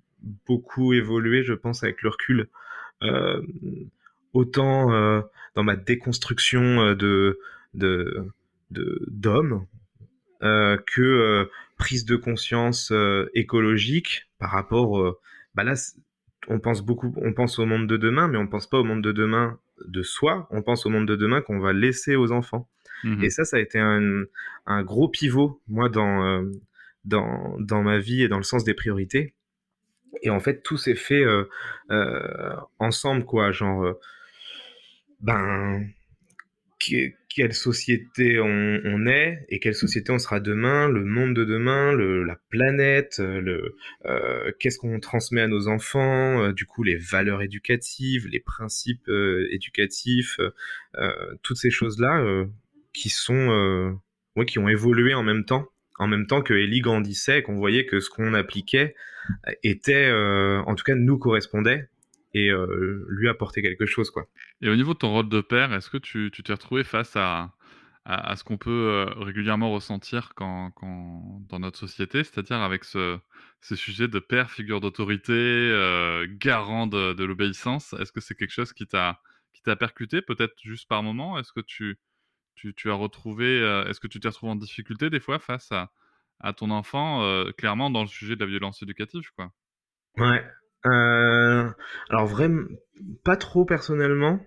[0.47, 2.49] beaucoup évolué, je pense, avec le recul,
[3.03, 3.43] euh,
[4.33, 4.91] autant
[5.55, 7.39] dans ma déconstruction de
[7.75, 8.33] de
[8.71, 9.67] de d'homme,
[10.43, 11.45] euh, que euh,
[11.77, 15.19] prise de conscience euh, écologique par rapport.
[15.55, 15.75] bah là,
[16.49, 19.03] on pense beaucoup, on pense au monde de demain, mais on pense pas au monde
[19.03, 20.49] de demain de soi.
[20.51, 22.69] On pense au monde de demain qu'on va laisser aux enfants.
[23.05, 23.23] Mhm.
[23.23, 24.25] Et ça, ça a été un,
[24.67, 26.43] un gros pivot, moi, dans,
[27.05, 29.35] dans, dans ma vie et dans le sens des priorités.
[30.23, 31.25] Et en fait, tout s'est fait
[32.79, 33.53] ensemble, quoi.
[33.53, 33.95] Genre,
[35.21, 35.87] ben,
[36.81, 41.95] que- quelle société on, est et quelle société on sera demain, le monde de demain,
[41.95, 43.77] la planète, le,
[44.07, 49.09] euh, qu'est-ce qu'on transmet à nos enfants, euh, du coup les valeurs éducatives, les principes
[49.09, 50.41] euh, éducatifs,
[51.43, 52.45] toutes ces choses-là
[52.93, 54.01] qui sont,
[54.47, 55.69] qui ont évolué en même temps,
[55.99, 58.97] en même temps que Ellie grandissait qu'on voyait que ce qu'on appliquait
[59.63, 61.89] était, en tout cas, nous correspondait
[62.35, 64.29] et euh, lui apportait quelque chose, quoi.
[64.61, 67.17] Et au niveau de ton rôle de père, est-ce que tu tu t'es retrouvé face
[67.17, 67.53] à,
[68.05, 72.85] à, à ce qu'on peut euh, régulièrement ressentir quand, quand, dans notre société, c'est-à-dire avec
[72.85, 73.19] ce,
[73.61, 78.53] ce sujet de père, figure d'autorité, euh, garant de, de l'obéissance Est-ce que c'est quelque
[78.53, 79.21] chose qui t'a
[79.53, 81.39] qui t'a percuté, peut-être juste par moment?
[81.39, 81.99] Est-ce que tu,
[82.55, 85.73] tu, tu as retrouvé, euh, est-ce que tu t'es retrouvé en difficulté des fois face
[85.73, 85.93] à,
[86.41, 89.53] à ton enfant, clairement dans le sujet de la violence éducative, quoi?
[90.17, 90.50] Ouais.
[92.21, 92.65] Alors vraiment,
[93.25, 94.45] pas trop personnellement,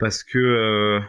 [0.00, 1.00] parce que euh,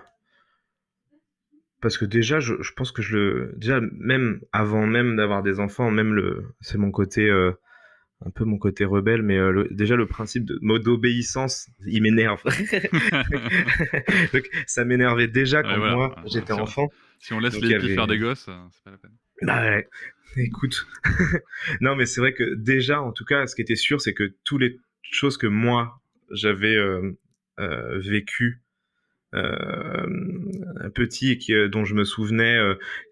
[1.81, 5.59] parce que déjà, je, je pense que je le déjà même avant même d'avoir des
[5.59, 7.53] enfants, même le c'est mon côté euh,
[8.23, 12.03] un peu mon côté rebelle, mais euh, le- déjà le principe de mode d'obéissance, il
[12.03, 12.43] m'énerve.
[14.33, 15.95] Donc, ça m'énervait déjà quand Ouais, voilà.
[15.95, 16.87] moi j'étais enfant.
[17.17, 19.11] Si on laisse Donc, les avait- faire des gosses, c'est pas la peine.
[19.41, 19.89] Bah ouais,
[20.37, 20.85] écoute.
[21.81, 24.35] non, mais c'est vrai que déjà, en tout cas, ce qui était sûr, c'est que
[24.43, 24.79] toutes les
[25.11, 26.01] choses que moi,
[26.31, 27.17] j'avais euh,
[27.59, 28.61] euh, vécues
[29.33, 30.05] euh,
[30.93, 32.57] petit et qui, euh, dont je me souvenais,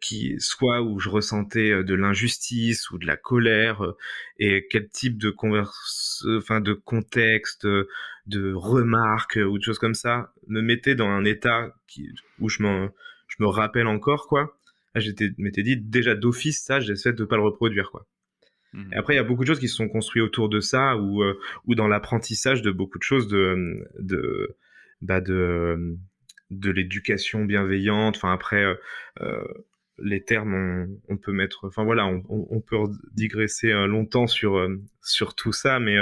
[0.02, 3.94] qui soit où je ressentais de l'injustice ou de la colère,
[4.40, 10.34] et quel type de converse, enfin de contexte, de remarques ou de choses comme ça,
[10.48, 12.64] me mettait dans un état qui, où je
[13.28, 14.58] je me rappelle encore quoi.
[14.96, 18.06] Là, j'étais, m'étais dit déjà d'office ça, j'essaie de pas le reproduire quoi.
[18.74, 18.90] Mhm.
[18.96, 21.24] Après, il y a beaucoup de choses qui se sont construites autour de ça, ou
[21.24, 24.56] euh, ou dans l'apprentissage de beaucoup de choses de de
[25.02, 25.98] bah de
[26.50, 28.18] l'éducation bienveillante.
[28.18, 28.76] Enfin après, euh,
[29.22, 29.44] euh,
[30.00, 31.68] les termes, on, peut mettre.
[31.68, 32.78] Enfin voilà, on, peut
[33.14, 34.68] digresser longtemps sur
[35.04, 35.98] sur tout ça, mais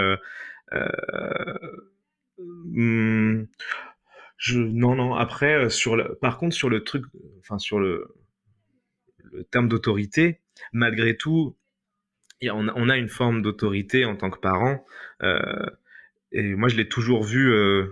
[2.38, 3.48] hum,
[4.38, 5.16] je non non.
[5.16, 7.04] Après, sur par contre sur le truc,
[7.42, 8.08] enfin sur le
[9.34, 10.40] le terme d'autorité,
[10.74, 11.58] malgré tout,
[12.50, 14.86] on, a, on a une forme d'autorité en tant que parent.
[15.24, 15.40] euh,
[16.32, 17.88] et moi, je l'ai toujours vu euh,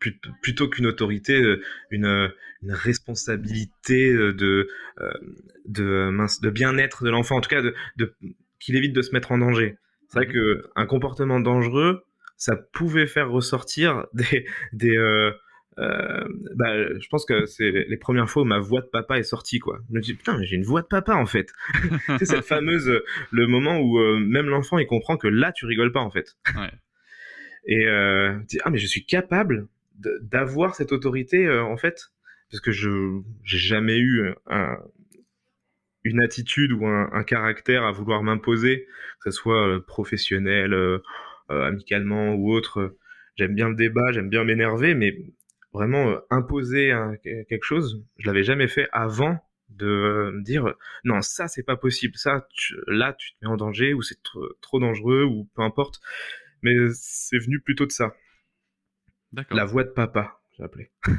[0.00, 2.30] plut- plutôt qu'une autorité, euh, une,
[2.62, 4.68] une responsabilité de,
[5.66, 8.14] de, mince, de bien-être de l'enfant, en tout cas, de, de,
[8.60, 9.76] qu'il évite de se mettre en danger.
[10.08, 10.32] C'est vrai Mhm.
[10.32, 12.04] qu'un comportement dangereux,
[12.36, 15.30] ça pouvait faire ressortir des, des, euh,
[15.78, 16.24] euh,
[16.54, 19.58] bah, je pense que c'est les premières fois où ma voix de papa est sortie,
[19.58, 19.80] quoi.
[19.88, 21.52] Je me dis, putain, mais j'ai une voix de papa, en fait.
[22.18, 25.92] sais, cette fameuse, le moment où euh, même l'enfant, il comprend que là, tu rigoles
[25.92, 26.36] pas, en fait.
[26.54, 26.70] Ouais.
[27.66, 29.66] Et, euh, dis, ah, mais je suis capable
[30.22, 32.10] d'avoir cette autorité, euh, en fait?
[32.50, 34.78] Parce que je, j'ai jamais eu un,
[36.04, 38.86] une attitude ou un, un caractère à vouloir m'imposer,
[39.20, 41.00] que ce soit professionnel,
[41.48, 42.96] amicalement ou autre.
[43.34, 45.16] J'aime bien le débat, j'aime bien m'énerver, mais
[45.76, 50.74] vraiment euh, imposer un- quelque chose, je l'avais jamais fait avant de euh, me dire
[51.04, 54.22] non ça c'est pas possible, ça tu- là tu te mets en danger ou c'est
[54.22, 56.00] trop, trop dangereux ou peu importe.
[56.62, 58.14] Mais c'est venu plutôt de ça,
[59.32, 59.56] D'accord.
[59.56, 60.90] la voix de papa, j'ai appelé.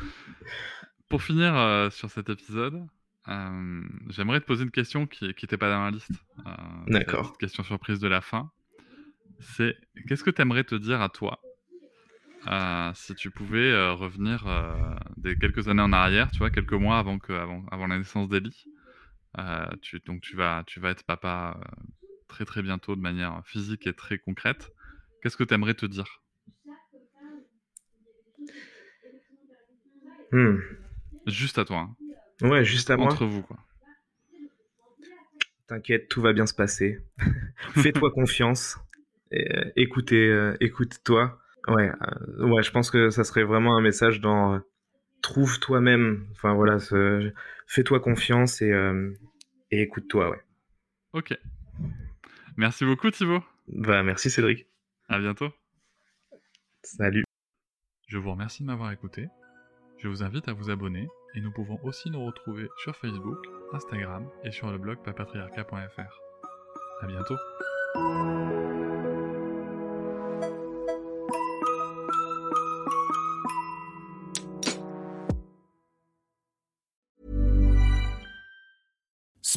[1.08, 2.86] Pour finir euh, sur cet épisode,
[3.28, 6.10] euh, j'aimerais te poser une question qui n'était pas dans la liste.
[6.86, 7.36] D'accord.
[7.38, 8.50] question surprise de la fin.
[9.40, 9.76] C'est
[10.08, 11.40] qu'est-ce que tu aimerais te dire à toi
[12.48, 16.72] euh, si tu pouvais euh, revenir euh, des quelques années en arrière, tu vois, quelques
[16.72, 18.28] mois avant, que, avant, avant la naissance.
[19.38, 21.58] Euh, tu, donc tu vas, tu vas être papa
[22.28, 24.70] très très bientôt de manière physique et très concrète.
[25.22, 26.20] Qu'est-ce que tu aimerais te dire?
[30.32, 30.56] Hmm.
[31.26, 31.88] Juste à toi,
[32.40, 33.08] Ouais, juste à hein, moi.
[33.08, 33.58] entre vous quoi.
[35.68, 36.98] T'inquiète, tout va bien se passer.
[37.74, 38.78] Fais-toi confiance.
[39.76, 41.41] Écoutez, écoute-toi.
[41.68, 44.58] Ouais, euh, ouais, je pense que ça serait vraiment un message dans euh,
[45.20, 46.26] trouve toi-même.
[46.32, 46.78] Enfin voilà,
[47.66, 49.12] fais-toi confiance et, euh,
[49.70, 50.30] et écoute-toi.
[50.30, 50.40] Ouais.
[51.12, 51.38] Ok.
[52.56, 53.42] Merci beaucoup Thibaut.
[53.68, 54.66] Bah merci Cédric.
[55.08, 55.50] À bientôt.
[56.82, 57.24] Salut.
[58.08, 59.28] Je vous remercie de m'avoir écouté.
[59.98, 63.38] Je vous invite à vous abonner et nous pouvons aussi nous retrouver sur Facebook,
[63.72, 66.20] Instagram et sur le blog papatriarca.fr.
[67.02, 67.36] À bientôt.